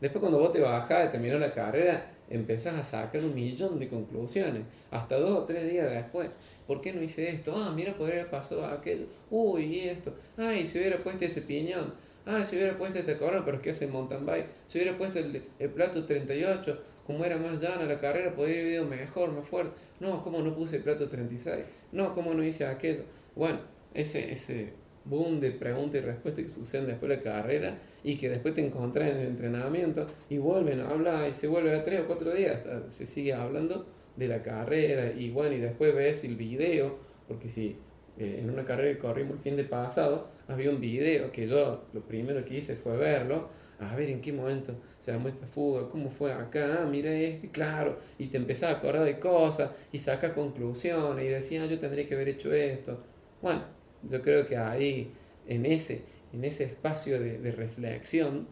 Después 0.00 0.20
cuando 0.20 0.38
vos 0.38 0.50
te 0.50 0.60
bajás 0.60 1.04
de 1.04 1.08
terminar 1.08 1.40
la 1.40 1.52
carrera, 1.52 2.10
empezás 2.28 2.74
a 2.74 2.84
sacar 2.84 3.22
un 3.22 3.34
millón 3.34 3.78
de 3.78 3.88
conclusiones, 3.88 4.62
hasta 4.90 5.18
dos 5.18 5.30
o 5.30 5.44
tres 5.44 5.70
días 5.70 5.90
después. 5.90 6.30
¿Por 6.66 6.80
qué 6.80 6.92
no 6.92 7.02
hice 7.02 7.30
esto? 7.30 7.54
Ah, 7.56 7.72
mira, 7.74 7.94
podría 7.94 8.20
haber 8.20 8.30
pasado 8.30 8.66
aquello. 8.66 9.06
Uy, 9.30 9.80
esto. 9.80 10.14
Ay, 10.36 10.66
si 10.66 10.78
hubiera 10.78 10.98
puesto 10.98 11.24
este 11.24 11.42
piñón. 11.42 11.94
Ah, 12.24 12.44
si 12.44 12.56
hubiera 12.56 12.76
puesto 12.76 12.98
este 12.98 13.16
corral, 13.16 13.42
pero 13.44 13.58
es 13.58 13.62
que 13.62 13.70
hace 13.70 13.86
mountain 13.86 14.26
bike. 14.26 14.46
Si 14.68 14.78
hubiera 14.78 14.98
puesto 14.98 15.20
el, 15.20 15.42
el 15.58 15.70
plato 15.70 16.04
38, 16.04 16.78
como 17.06 17.24
era 17.24 17.36
más 17.36 17.60
llana 17.60 17.84
la 17.84 18.00
carrera, 18.00 18.34
podría 18.34 18.60
haber 18.60 18.72
ido 18.72 18.84
mejor, 18.84 19.30
más 19.30 19.46
fuerte. 19.46 19.72
No, 20.00 20.22
¿cómo 20.22 20.40
no 20.40 20.54
puse 20.54 20.76
el 20.76 20.82
plato 20.82 21.08
36? 21.08 21.64
No, 21.92 22.14
¿cómo 22.14 22.34
no 22.34 22.42
hice 22.42 22.66
aquello? 22.66 23.04
Bueno, 23.36 23.60
ese, 23.94 24.32
ese 24.32 24.72
boom 25.08 25.40
de 25.40 25.52
preguntas 25.52 26.02
y 26.02 26.04
respuestas 26.04 26.44
que 26.44 26.50
suceden 26.50 26.86
después 26.86 27.08
de 27.08 27.16
la 27.16 27.22
carrera 27.22 27.78
y 28.02 28.16
que 28.16 28.28
después 28.28 28.54
te 28.54 28.64
encontrás 28.64 29.10
en 29.10 29.18
el 29.18 29.26
entrenamiento 29.28 30.06
y 30.28 30.38
vuelven 30.38 30.80
a 30.80 30.90
hablar 30.90 31.28
y 31.28 31.34
se 31.34 31.48
vuelve 31.48 31.74
a 31.74 31.82
tres 31.82 32.00
o 32.02 32.06
cuatro 32.06 32.32
días, 32.32 32.62
se 32.88 33.06
sigue 33.06 33.32
hablando 33.32 33.86
de 34.16 34.28
la 34.28 34.42
carrera 34.42 35.12
y 35.14 35.30
bueno, 35.30 35.54
y 35.54 35.60
después 35.60 35.94
ves 35.94 36.24
el 36.24 36.36
video, 36.36 36.98
porque 37.28 37.48
si 37.48 37.76
eh, 38.18 38.40
en 38.42 38.50
una 38.50 38.64
carrera 38.64 38.92
que 38.94 38.98
corrimos 38.98 39.32
el 39.36 39.38
fin 39.40 39.56
de 39.56 39.64
pasado, 39.64 40.28
había 40.48 40.70
un 40.70 40.80
video 40.80 41.30
que 41.30 41.46
yo 41.46 41.84
lo 41.92 42.00
primero 42.00 42.44
que 42.44 42.56
hice 42.58 42.76
fue 42.76 42.96
verlo, 42.96 43.48
a 43.78 43.94
ver 43.94 44.08
en 44.08 44.22
qué 44.22 44.32
momento 44.32 44.74
se 44.98 45.12
armó 45.12 45.28
esta 45.28 45.46
fuga, 45.46 45.88
cómo 45.90 46.08
fue 46.08 46.32
acá, 46.32 46.80
ah, 46.82 46.86
mira 46.86 47.12
este, 47.12 47.50
claro, 47.50 47.98
y 48.18 48.28
te 48.28 48.38
empezás 48.38 48.74
a 48.74 48.78
acordar 48.78 49.04
de 49.04 49.18
cosas 49.18 49.70
y 49.92 49.98
saca 49.98 50.32
conclusiones 50.32 51.26
y 51.26 51.28
decía, 51.28 51.62
ah, 51.62 51.66
yo 51.66 51.78
tendría 51.78 52.06
que 52.06 52.14
haber 52.14 52.30
hecho 52.30 52.52
esto. 52.52 53.02
Bueno, 53.42 53.75
yo 54.02 54.22
creo 54.22 54.46
que 54.46 54.56
ahí, 54.56 55.12
en 55.46 55.66
ese, 55.66 56.02
en 56.32 56.44
ese 56.44 56.64
espacio 56.64 57.20
de, 57.20 57.50
reflexión, 57.52 58.46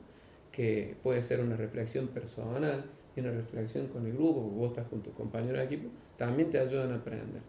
que 0.52 0.96
puede 1.02 1.22
ser 1.22 1.40
una 1.40 1.57
reflexión 1.57 2.09
personal 2.09 2.85
y 3.16 3.20
una 3.20 3.33
reflexión 3.33 3.88
con 3.88 4.07
el 4.07 4.12
grupo, 4.12 4.42
porque 4.42 4.57
vos 4.57 4.70
estás 4.70 4.88
con 4.88 5.02
tu 5.02 5.12
compañero 5.12 5.59
de 5.59 5.64
equipo, 5.64 5.88
también 6.16 6.50
te 6.50 6.59
ayudan 6.59 6.92
a 6.92 6.96
aprender, 6.96 7.42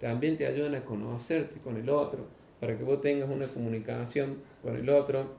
también 0.00 0.36
te 0.36 0.46
ayudan 0.46 0.74
a 0.74 0.84
conocerte 0.84 1.58
con 1.60 1.76
el 1.76 1.88
otro, 1.88 2.26
para 2.60 2.76
que 2.76 2.82
vos 2.82 3.00
tengas 3.00 3.28
una 3.28 3.46
comunicación 3.48 4.38
con 4.62 4.76
el 4.76 4.88
otro, 4.90 5.36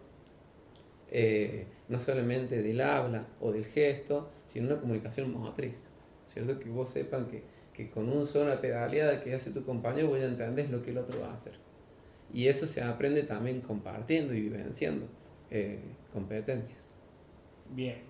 eh, 1.11 1.65
no 1.89 1.99
solamente 1.99 2.61
del 2.61 2.81
habla 2.81 3.25
o 3.41 3.51
del 3.51 3.65
gesto, 3.65 4.29
sino 4.47 4.67
una 4.67 4.79
comunicación 4.79 5.31
motriz, 5.31 5.89
¿cierto? 6.27 6.59
Que 6.59 6.69
vos 6.69 6.89
sepan 6.89 7.27
que, 7.27 7.43
que 7.73 7.89
con 7.89 8.09
un 8.09 8.25
solo 8.25 8.59
pedaleada 8.61 9.21
que 9.21 9.33
hace 9.33 9.51
tu 9.51 9.63
compañero 9.65 10.07
voy 10.07 10.21
a 10.21 10.25
entender 10.25 10.69
lo 10.69 10.81
que 10.81 10.91
el 10.91 10.99
otro 10.99 11.19
va 11.19 11.31
a 11.31 11.33
hacer. 11.33 11.68
Y 12.33 12.47
eso 12.47 12.65
se 12.67 12.81
aprende 12.81 13.23
también 13.23 13.61
compartiendo 13.61 14.33
y 14.33 14.41
vivenciando 14.41 15.07
eh, 15.49 15.79
competencias. 16.11 16.89
Bien. 17.69 18.09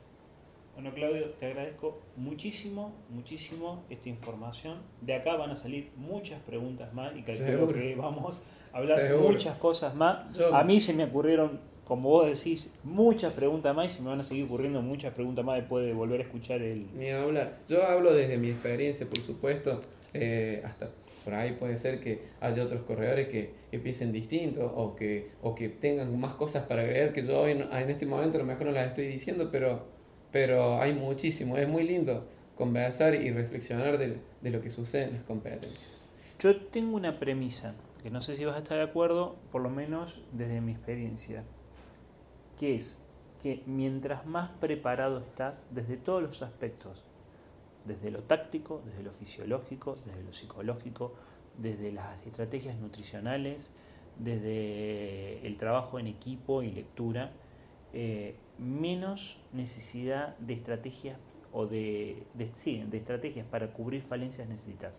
Bueno, 0.74 0.94
Claudio, 0.94 1.32
te 1.32 1.48
agradezco 1.48 2.00
muchísimo, 2.16 2.94
muchísimo 3.10 3.84
esta 3.90 4.08
información. 4.08 4.78
De 5.02 5.14
acá 5.14 5.36
van 5.36 5.50
a 5.50 5.56
salir 5.56 5.92
muchas 5.98 6.40
preguntas 6.40 6.94
más 6.94 7.14
y 7.18 7.22
calculo 7.22 7.74
que 7.74 7.96
vamos 7.96 8.36
a 8.72 8.78
hablar 8.78 9.14
muchas 9.20 9.58
cosas 9.58 9.94
más. 9.94 10.40
A 10.54 10.64
mí 10.64 10.80
se 10.80 10.94
me 10.94 11.04
ocurrieron, 11.04 11.60
como 11.84 12.08
vos 12.08 12.28
decís, 12.28 12.72
muchas 12.86 13.34
preguntas 13.34 13.76
más 13.76 13.88
y 13.88 13.96
se 13.98 14.02
me 14.02 14.10
van 14.10 14.22
a 14.22 14.24
seguir 14.24 14.46
ocurriendo 14.46 14.82
muchas 14.82 15.14
preguntas 15.14 15.44
más 15.44 15.58
después 15.58 15.86
de 15.86 15.92
volver 15.94 16.22
a 16.22 16.24
escuchar 16.24 16.62
el... 16.62 16.88
Ni 16.98 17.10
hablar. 17.10 17.58
Yo 17.68 17.84
hablo 17.84 18.14
desde 18.14 18.38
mi 18.38 18.50
experiencia, 18.50 19.06
por 19.06 19.20
supuesto, 19.20 19.82
eh, 20.14 20.62
hasta 20.64 20.92
por 21.30 21.38
ahí 21.38 21.52
puede 21.52 21.78
ser 21.78 22.00
que 22.00 22.24
haya 22.42 22.64
otros 22.64 22.82
corredores 22.82 23.28
que, 23.28 23.54
empiecen 23.72 24.12
distinto 24.12 24.66
o 24.66 24.96
que, 24.96 25.30
o 25.44 25.54
que 25.54 25.70
tengan 25.70 26.20
más 26.20 26.34
cosas 26.34 26.64
para 26.66 26.82
agregar 26.82 27.14
que 27.14 27.24
yo 27.24 27.42
hoy 27.42 27.52
en, 27.52 27.90
este 27.92 28.08
momento 28.08 28.38
a 28.38 28.42
lo 28.42 28.48
mejor 28.48 28.66
no 28.66 28.72
las 28.72 28.88
estoy 28.88 29.06
diciendo, 29.06 29.50
pero, 29.52 29.86
pero 30.32 30.82
hay 30.82 30.94
muchísimo. 30.94 31.56
Es 31.56 31.68
muy 31.68 31.84
lindo 31.84 32.26
conversar 32.56 33.14
y 33.14 33.30
reflexionar 33.30 34.00
de, 34.00 34.18
de 34.42 34.50
lo 34.50 34.60
que 34.60 34.72
sucede 34.72 35.04
en 35.04 35.14
las 35.14 35.24
competencias. 35.24 35.88
Yo 36.40 36.60
tengo 36.60 36.96
una 36.96 37.20
premisa, 37.20 37.76
que 38.02 38.10
no 38.10 38.22
sé 38.22 38.36
si 38.36 38.44
vas 38.44 38.56
a 38.56 38.60
estar 38.60 38.78
de 38.80 38.86
acuerdo, 38.86 39.36
por 39.52 39.62
lo 39.62 39.70
menos 39.70 40.20
desde 40.32 40.62
mi 40.62 40.72
experiencia, 40.72 41.44
que 42.58 42.74
es 42.74 43.06
que 43.44 43.62
mientras 43.68 44.26
más 44.26 44.50
preparado 44.60 45.20
estás 45.20 45.68
desde 45.70 45.96
todos 45.96 46.24
los 46.24 46.42
aspectos, 46.42 47.04
desde 47.86 48.12
lo 48.12 48.24
táctico, 48.24 48.82
desde 48.86 49.04
lo 49.04 49.12
fisiológico, 49.12 49.96
desde 50.06 50.24
lo 50.24 50.34
psicológico, 50.34 51.14
desde 51.58 51.92
las 51.92 52.26
estrategias 52.26 52.78
nutricionales, 52.78 53.76
desde 54.18 55.46
el 55.46 55.58
trabajo 55.58 56.00
en 56.00 56.08
equipo 56.08 56.64
y 56.64 56.72
lectura, 56.72 57.32
eh, 57.94 58.36
menos 58.58 59.40
necesidad 59.54 60.38
de 60.38 60.54
estrategias 60.54 61.18
o 61.52 61.66
de, 61.66 62.24
de, 62.34 62.50
sí, 62.54 62.84
de 62.90 62.98
estrategias 62.98 63.46
para 63.48 63.74
cubrir 63.74 64.04
falencias 64.04 64.48
necesitas. 64.48 64.94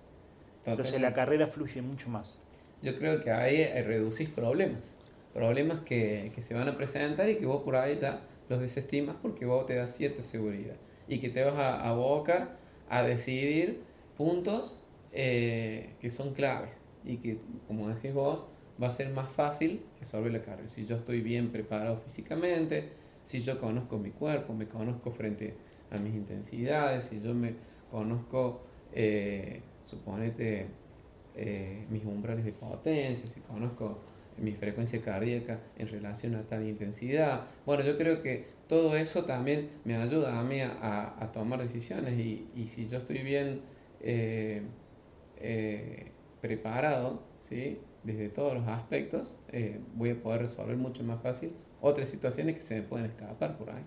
Entonces 0.65 1.01
la 1.01 1.15
carrera 1.15 1.47
fluye 1.47 1.81
mucho 1.83 2.09
más. 2.09 2.39
Yo 2.83 2.97
creo 2.97 3.23
que 3.23 3.31
ahí 3.31 3.65
reducís 3.83 4.31
problemas, 4.31 4.99
problemas 5.33 5.81
que, 5.81 6.33
que 6.35 6.43
se 6.43 6.55
van 6.55 6.69
a 6.69 6.77
presentar 6.77 7.29
y 7.29 7.37
que 7.37 7.47
vos 7.47 7.63
por 7.63 7.77
ahí 7.77 7.99
ya 7.99 8.23
los 8.49 8.61
desestimas 8.61 9.17
porque 9.21 9.47
vos 9.47 9.67
te 9.67 9.77
das 9.77 9.95
cierta 9.95 10.23
seguridad 10.23 10.77
y 11.07 11.19
que 11.19 11.29
te 11.29 11.45
vas 11.45 11.55
a 11.55 11.89
abocar 11.89 12.57
a 12.91 13.03
decidir 13.03 13.81
puntos 14.17 14.77
eh, 15.13 15.95
que 16.01 16.11
son 16.11 16.35
claves 16.35 16.79
y 17.05 17.17
que, 17.17 17.39
como 17.67 17.89
decís 17.89 18.13
vos, 18.13 18.45
va 18.83 18.89
a 18.89 18.91
ser 18.91 19.11
más 19.11 19.33
fácil 19.33 19.83
resolver 19.99 20.33
la 20.33 20.43
carrera. 20.43 20.69
Si 20.69 20.85
yo 20.85 20.97
estoy 20.97 21.23
bien 21.23 21.51
preparado 21.51 21.97
físicamente, 21.99 22.91
si 23.25 23.41
yo 23.41 23.59
conozco 23.59 23.97
mi 23.99 24.11
cuerpo, 24.11 24.53
me 24.53 24.67
conozco 24.67 25.11
frente 25.11 25.55
a 25.91 25.99
mis 25.99 26.15
intensidades, 26.15 27.05
si 27.05 27.21
yo 27.23 27.33
me 27.33 27.55
conozco, 27.91 28.61
eh, 28.93 29.63
suponete, 29.85 30.67
eh, 31.37 31.87
mis 31.91 32.05
umbrales 32.05 32.45
de 32.45 32.53
potencia, 32.53 33.27
si 33.27 33.41
conozco 33.41 34.01
mi 34.41 34.53
frecuencia 34.53 35.01
cardíaca 35.01 35.61
en 35.79 35.89
relación 35.89 36.35
a 36.35 36.43
tal 36.43 36.67
intensidad. 36.67 37.43
Bueno, 37.67 37.85
yo 37.85 37.97
creo 37.97 38.23
que 38.23 38.47
todo 38.69 38.97
eso 38.97 39.25
también 39.25 39.71
me 39.85 39.97
ayuda 39.97 40.39
a 40.39 40.43
mí 40.43 40.61
a, 40.61 41.31
tomar 41.33 41.61
decisiones 41.61 42.19
y, 42.19 42.49
y, 42.55 42.67
si 42.67 42.89
yo 42.89 42.99
estoy 42.99 43.19
bien 43.19 43.61
eh, 44.01 44.63
eh, 45.39 46.13
preparado, 46.41 47.23
¿sí? 47.41 47.79
desde 48.05 48.29
todos 48.29 48.55
los 48.55 48.67
aspectos, 48.69 49.35
eh, 49.53 49.79
voy 49.95 50.11
a 50.11 50.23
poder 50.23 50.43
resolver 50.43 50.77
mucho 50.77 51.03
más 51.05 51.21
fácil 51.23 51.53
otras 51.81 52.09
situaciones 52.09 52.55
que 52.55 52.61
se 52.61 52.77
me 52.77 52.83
pueden 52.83 53.07
escapar 53.07 53.59
por 53.59 53.71
ahí. 53.71 53.83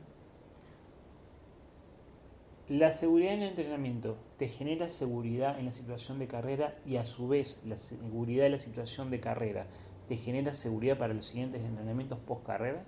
La 2.69 2.91
seguridad 2.91 3.33
en 3.33 3.41
el 3.43 3.49
entrenamiento 3.49 4.17
te 4.37 4.47
genera 4.47 4.89
seguridad 4.89 5.59
en 5.59 5.65
la 5.65 5.71
situación 5.71 6.17
de 6.17 6.27
carrera 6.27 6.75
y 6.85 6.95
a 6.95 7.05
su 7.05 7.27
vez 7.27 7.61
la 7.65 7.77
seguridad 7.77 8.45
en 8.45 8.53
la 8.53 8.57
situación 8.57 9.11
de 9.11 9.19
carrera 9.19 9.67
te 10.07 10.17
genera 10.17 10.53
seguridad 10.53 10.97
para 10.97 11.13
los 11.13 11.25
siguientes 11.25 11.61
entrenamientos 11.61 12.19
post 12.19 12.45
carrera? 12.45 12.83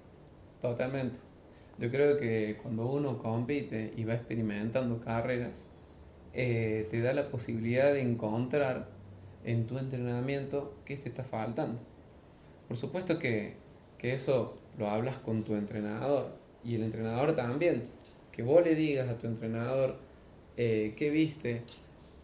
Totalmente. 0.61 1.19
Yo 1.77 1.91
creo 1.91 2.17
que 2.17 2.57
cuando 2.61 2.87
uno 2.87 3.17
compite 3.17 3.93
y 3.95 4.03
va 4.05 4.13
experimentando 4.13 4.99
carreras, 4.99 5.67
eh, 6.33 6.87
te 6.89 7.01
da 7.01 7.13
la 7.13 7.29
posibilidad 7.29 7.93
de 7.93 8.01
encontrar 8.01 8.89
en 9.43 9.67
tu 9.67 9.77
entrenamiento 9.77 10.73
qué 10.85 10.97
te 10.97 11.09
está 11.09 11.23
faltando. 11.23 11.81
Por 12.67 12.77
supuesto 12.77 13.19
que, 13.19 13.55
que 13.97 14.13
eso 14.13 14.57
lo 14.77 14.89
hablas 14.89 15.17
con 15.17 15.43
tu 15.43 15.55
entrenador 15.55 16.35
y 16.63 16.75
el 16.75 16.83
entrenador 16.83 17.35
también. 17.35 17.83
Que 18.31 18.43
vos 18.43 18.63
le 18.63 18.75
digas 18.75 19.07
a 19.07 19.17
tu 19.17 19.27
entrenador 19.27 19.97
eh, 20.57 20.93
qué 20.97 21.09
viste, 21.09 21.61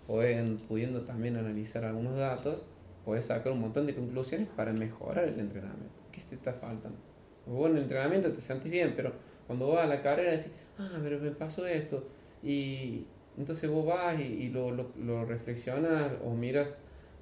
pueden, 0.08 0.58
pudiendo 0.58 1.02
también 1.02 1.38
analizar 1.38 1.86
algunos 1.86 2.18
datos, 2.18 2.68
puedes 3.06 3.26
sacar 3.26 3.52
un 3.52 3.62
montón 3.62 3.88
de 3.88 3.96
conclusiones 3.96 4.48
para 4.50 4.74
mejorar 4.74 5.28
el 5.28 5.40
entrenamiento. 5.40 6.02
¿Qué 6.12 6.22
te 6.22 6.36
está 6.36 6.54
faltando? 6.54 6.98
Vos 7.46 7.70
en 7.70 7.78
el 7.78 7.84
entrenamiento 7.84 8.32
te 8.32 8.42
sentís 8.42 8.72
bien, 8.72 8.94
pero 8.96 9.14
cuando 9.48 9.68
vas 9.68 9.84
a 9.84 9.88
la 9.88 10.02
carrera 10.02 10.32
decís, 10.32 10.54
ah, 10.78 11.00
pero 11.02 11.20
me 11.20 11.32
pasó 11.32 11.66
esto. 11.66 12.08
Y 12.44 13.06
entonces 13.38 13.70
vos 13.70 13.86
vas 13.86 14.20
y, 14.20 14.50
lo, 14.50 14.72
lo, 14.72 14.92
lo, 14.98 15.26
reflexionas 15.26 16.12
o 16.24 16.34
miras, 16.34 16.76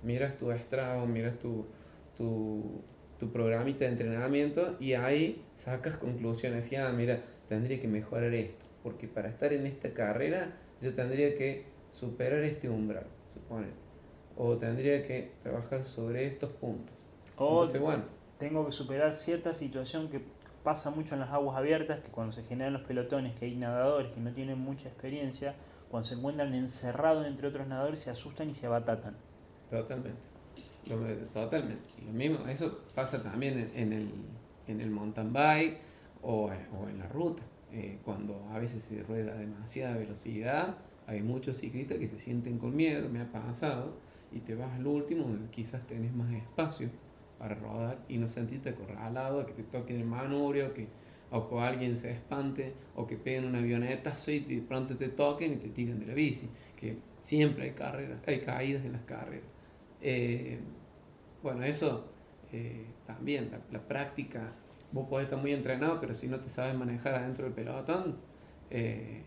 miras 0.04 0.38
tu 0.38 0.52
estrado, 0.52 1.06
miras 1.08 1.40
tu, 1.40 1.66
tu, 2.16 2.82
tu 3.18 3.32
programita 3.32 3.86
de 3.86 3.92
entrenamiento 3.92 4.76
y 4.80 4.94
ahí 4.94 5.44
sacas 5.56 5.98
conclusiones. 5.98 6.72
Y, 6.72 6.76
ah, 6.76 6.92
mira, 6.92 7.22
tendría 7.48 7.80
que 7.82 7.88
mejorar 7.88 8.34
esto, 8.34 8.66
porque 8.84 9.08
para 9.08 9.30
estar 9.30 9.54
en 9.54 9.66
esta 9.66 9.94
carrera 9.94 10.54
yo 10.82 10.94
tendría 10.94 11.38
que 11.38 11.66
superar 11.92 12.44
este 12.44 12.70
umbral, 12.70 13.06
supone. 13.34 13.89
O 14.42 14.56
tendría 14.56 15.06
que 15.06 15.34
trabajar 15.44 15.84
sobre 15.84 16.26
estos 16.26 16.50
puntos. 16.54 16.96
O 17.38 17.66
Entonces, 17.66 17.82
bueno, 17.82 18.04
tengo 18.38 18.66
que 18.66 18.72
superar 18.72 19.12
cierta 19.12 19.54
situación 19.54 20.10
que 20.10 20.22
pasa 20.64 20.92
mucho 20.92 21.16
en 21.16 21.20
las 21.20 21.30
aguas 21.30 21.58
abiertas, 21.58 22.00
que 22.00 22.10
cuando 22.10 22.32
se 22.32 22.44
generan 22.44 22.72
los 22.72 22.84
pelotones, 22.84 23.38
que 23.38 23.46
hay 23.46 23.56
nadadores 23.58 24.14
que 24.14 24.22
no 24.22 24.32
tienen 24.32 24.58
mucha 24.58 24.88
experiencia, 24.88 25.56
cuando 25.92 26.08
se 26.08 26.16
encuentran 26.16 26.54
encerrados 26.54 27.28
entre 27.28 27.48
otros 27.48 27.68
nadadores 27.68 28.00
se 28.00 28.12
asustan 28.12 28.50
y 28.50 28.56
se 28.56 28.68
abatatan. 28.68 29.16
Totalmente. 29.70 30.22
Totalmente. 31.34 31.90
Lo 32.06 32.14
mismo, 32.14 32.48
eso 32.48 32.80
pasa 32.96 33.22
también 33.22 33.72
en, 33.76 33.94
el, 33.94 34.10
en 34.68 34.82
el 34.82 34.90
mountain 34.90 35.34
bike 35.34 35.78
o, 36.22 36.46
o 36.46 36.90
en 36.90 36.98
la 36.98 37.08
ruta. 37.08 37.44
Eh, 37.72 38.00
cuando 38.04 38.48
a 38.52 38.58
veces 38.58 38.84
se 38.84 39.04
rueda 39.04 39.34
a 39.34 39.36
demasiada 39.36 39.98
velocidad, 39.98 40.78
hay 41.06 41.22
muchos 41.22 41.58
ciclistas 41.58 41.98
que 41.98 42.08
se 42.08 42.18
sienten 42.18 42.58
con 42.58 42.76
miedo, 42.76 43.10
me 43.10 43.22
ha 43.22 43.32
pasado, 43.32 43.94
y 44.32 44.40
te 44.40 44.56
vas 44.56 44.72
al 44.74 44.86
último 44.86 45.24
donde 45.24 45.50
quizás 45.50 45.86
tenés 45.88 46.14
más 46.14 46.32
espacio 46.34 46.90
para 47.38 47.56
rodar 47.56 48.04
y 48.08 48.18
no 48.18 48.28
sentirte 48.28 48.70
acorralado, 48.70 49.46
que 49.46 49.54
te 49.54 49.64
toquen 49.64 49.98
el 49.98 50.06
manubrio, 50.06 50.74
que, 50.74 50.88
o 51.32 51.48
que 51.48 51.60
alguien 51.60 51.96
se 51.96 52.12
espante, 52.12 52.74
o 52.96 53.08
que 53.08 53.16
peguen 53.16 53.46
una 53.46 53.60
avioneta 53.60 54.14
y 54.28 54.40
de 54.40 54.62
pronto 54.62 54.98
te 54.98 55.10
toquen 55.10 55.54
y 55.54 55.56
te 55.56 55.70
tiren 55.70 56.00
de 56.00 56.06
la 56.06 56.14
bici, 56.14 56.50
que 56.76 56.98
siempre 57.22 57.64
hay 57.66 57.72
carreras, 57.72 58.20
hay 58.28 58.42
caídas 58.42 58.84
en 58.86 58.92
las 58.92 59.04
carreras. 59.04 59.48
Eh, 60.02 60.60
bueno, 61.42 61.64
eso 61.64 62.06
eh, 62.52 62.86
también, 63.08 63.50
la, 63.72 63.80
práctica, 63.88 64.52
vos 64.92 65.08
podés 65.08 65.26
estar 65.26 65.40
muy 65.40 65.54
entrenado, 65.54 66.00
pero 66.02 66.14
si 66.14 66.28
no 66.28 66.40
te 66.40 66.50
sabes 66.50 66.78
manejar 66.78 67.16
adentro 67.16 67.46
del 67.46 67.54
pelotón, 67.54 68.18
eh, 68.70 69.24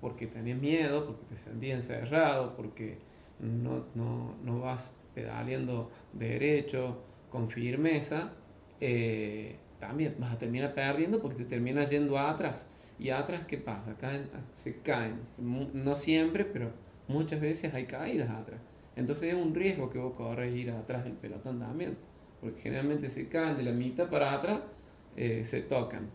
porque 0.00 0.26
tenés 0.26 0.58
miedo, 0.58 1.06
porque 1.06 1.26
te 1.26 1.36
sentís 1.36 1.74
encerrado, 1.74 2.56
porque 2.56 2.98
no, 3.40 3.86
no, 3.94 4.36
no 4.44 4.60
vas 4.60 4.98
pedaleando 5.14 5.90
derecho, 6.12 7.02
con 7.30 7.48
firmeza, 7.48 8.32
eh, 8.80 9.56
también 9.78 10.16
vas 10.18 10.32
a 10.32 10.38
terminar 10.38 10.74
perdiendo 10.74 11.20
porque 11.20 11.38
te 11.38 11.44
terminas 11.44 11.88
yendo 11.90 12.18
atrás. 12.18 12.70
¿Y 12.98 13.10
atrás 13.10 13.46
qué 13.46 13.56
pasa? 13.56 13.96
Caen, 13.96 14.28
se 14.52 14.80
caen. 14.82 15.20
No 15.38 15.94
siempre, 15.96 16.44
pero 16.44 16.72
muchas 17.08 17.40
veces 17.40 17.72
hay 17.72 17.86
caídas 17.86 18.28
atrás. 18.28 18.60
Entonces 18.94 19.32
es 19.32 19.40
un 19.40 19.54
riesgo 19.54 19.88
que 19.88 19.98
vos 19.98 20.12
corres 20.14 20.54
ir 20.54 20.70
atrás 20.70 21.04
del 21.04 21.14
pelotón 21.14 21.60
también. 21.60 21.96
Porque 22.40 22.60
generalmente 22.60 23.08
se 23.08 23.28
caen 23.28 23.56
de 23.56 23.62
la 23.62 23.72
mitad 23.72 24.10
para 24.10 24.34
atrás, 24.34 24.60
eh, 25.16 25.44
se 25.44 25.62
tocan. 25.62 26.10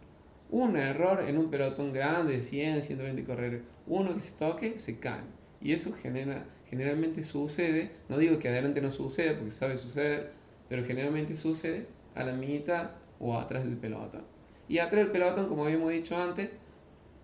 Un 0.52 0.78
error 0.78 1.24
en 1.28 1.38
un 1.40 1.50
pelotón 1.50 1.92
grande 1.92 2.34
de 2.34 2.42
100, 2.42 2.84
120 2.84 3.24
corredores, 3.24 3.62
uno 3.88 4.14
que 4.14 4.20
se 4.20 4.34
toque, 4.34 4.78
se 4.78 5.00
caen. 5.00 5.26
Y 5.62 5.74
eso 5.74 5.94
genera, 5.94 6.46
generalmente 6.70 7.24
sucede, 7.24 7.92
no 8.10 8.18
digo 8.18 8.40
que 8.40 8.50
adelante 8.50 8.82
no 8.82 8.92
suceda, 8.92 9.34
porque 9.36 9.52
sabe 9.52 9.78
suceder, 9.78 10.32
pero 10.70 10.84
generalmente 10.84 11.36
sucede 11.36 11.88
a 12.14 12.24
la 12.24 12.34
mitad 12.34 12.92
o 13.20 13.38
atrás 13.38 13.64
del 13.64 13.78
pelotón. 13.78 14.24
Y 14.68 14.80
atrás 14.80 15.04
del 15.04 15.12
pelotón, 15.12 15.48
como 15.48 15.66
habíamos 15.66 15.92
dicho 15.92 16.18
antes, 16.18 16.50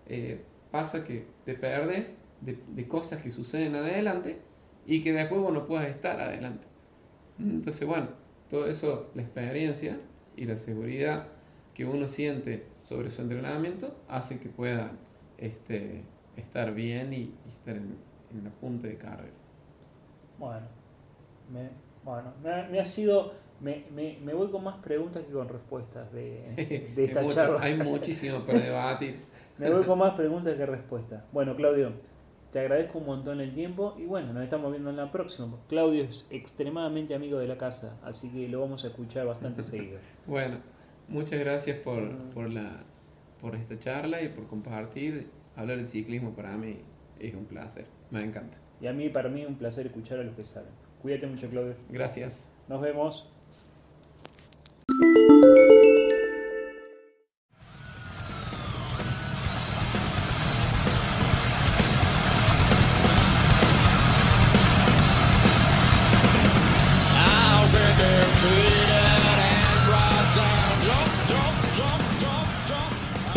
eh, 0.06 0.40
pasa 0.70 1.04
que 1.04 1.26
te 1.44 1.54
perdes 1.54 2.18
de, 2.40 2.58
de, 2.68 2.88
cosas 2.88 3.22
que 3.22 3.30
suceden 3.30 3.74
adelante 3.74 4.38
y 4.86 5.02
que 5.02 5.12
después 5.12 5.40
vos 5.40 5.52
no 5.52 5.64
puedas 5.64 5.88
estar 5.88 6.20
adelante. 6.20 6.66
Entonces, 7.38 7.86
bueno, 7.86 8.08
todo 8.50 8.66
eso, 8.66 9.10
la 9.14 9.22
experiencia 9.22 9.98
y 10.36 10.44
la 10.44 10.56
seguridad 10.56 11.28
que 11.74 11.84
uno 11.84 12.08
siente 12.08 12.64
sobre 12.82 13.10
su 13.10 13.22
entrenamiento 13.22 13.96
hace 14.08 14.38
que 14.38 14.48
pueda 14.48 14.92
este, 15.38 16.02
estar 16.36 16.74
bien 16.74 17.12
y, 17.12 17.16
y 17.16 17.48
estar 17.48 17.76
en, 17.76 17.96
en, 18.32 18.44
la 18.44 18.50
punta 18.50 18.86
de 18.86 18.96
carrera. 18.96 19.32
Bueno, 20.38 20.66
me, 21.52 21.70
bueno, 22.04 22.32
me, 22.42 22.68
me 22.68 22.80
ha 22.80 22.84
sido. 22.84 23.40
Me, 23.60 23.84
me, 23.94 24.18
me, 24.24 24.34
voy 24.34 24.50
con 24.50 24.64
más 24.64 24.78
preguntas 24.78 25.22
que 25.22 25.32
con 25.32 25.48
respuestas 25.48 26.12
de, 26.12 26.52
de 26.96 27.04
esta 27.04 27.22
mucho, 27.22 27.34
charla. 27.34 27.60
Hay 27.60 27.76
muchísimo 27.76 28.40
para 28.40 28.58
debatir. 28.58 29.20
me 29.56 29.70
voy 29.70 29.84
con 29.84 29.98
más 29.98 30.14
preguntas 30.14 30.56
que 30.56 30.66
respuestas. 30.66 31.22
Bueno, 31.30 31.54
Claudio, 31.54 31.92
te 32.50 32.58
agradezco 32.58 32.98
un 32.98 33.06
montón 33.06 33.40
el 33.40 33.52
tiempo 33.52 33.94
y 33.98 34.04
bueno, 34.04 34.32
nos 34.32 34.42
estamos 34.42 34.72
viendo 34.72 34.90
en 34.90 34.96
la 34.96 35.12
próxima. 35.12 35.56
Claudio 35.68 36.04
es 36.04 36.26
extremadamente 36.28 37.14
amigo 37.14 37.38
de 37.38 37.46
la 37.46 37.56
casa, 37.56 37.98
así 38.02 38.30
que 38.30 38.48
lo 38.48 38.60
vamos 38.60 38.84
a 38.84 38.88
escuchar 38.88 39.26
bastante 39.26 39.62
seguido. 39.62 39.98
Bueno, 40.26 40.58
muchas 41.08 41.38
gracias 41.38 41.78
por, 41.78 42.30
por, 42.30 42.50
la, 42.50 42.84
por 43.40 43.54
esta 43.54 43.78
charla 43.78 44.22
y 44.22 44.28
por 44.28 44.48
compartir. 44.48 45.30
Hablar 45.54 45.78
de 45.78 45.86
ciclismo 45.86 46.34
para 46.34 46.56
mí 46.56 46.80
es 47.22 47.34
un 47.34 47.44
placer, 47.44 47.86
me 48.10 48.22
encanta. 48.22 48.58
Y 48.80 48.86
a 48.86 48.92
mí, 48.92 49.08
para 49.08 49.28
mí, 49.28 49.42
es 49.42 49.48
un 49.48 49.56
placer 49.56 49.86
escuchar 49.86 50.18
a 50.18 50.24
los 50.24 50.34
que 50.34 50.44
saben. 50.44 50.70
Cuídate 51.00 51.26
mucho, 51.26 51.48
Claudio. 51.48 51.74
Gracias. 51.88 52.52
Nos 52.68 52.80
vemos. 52.80 53.28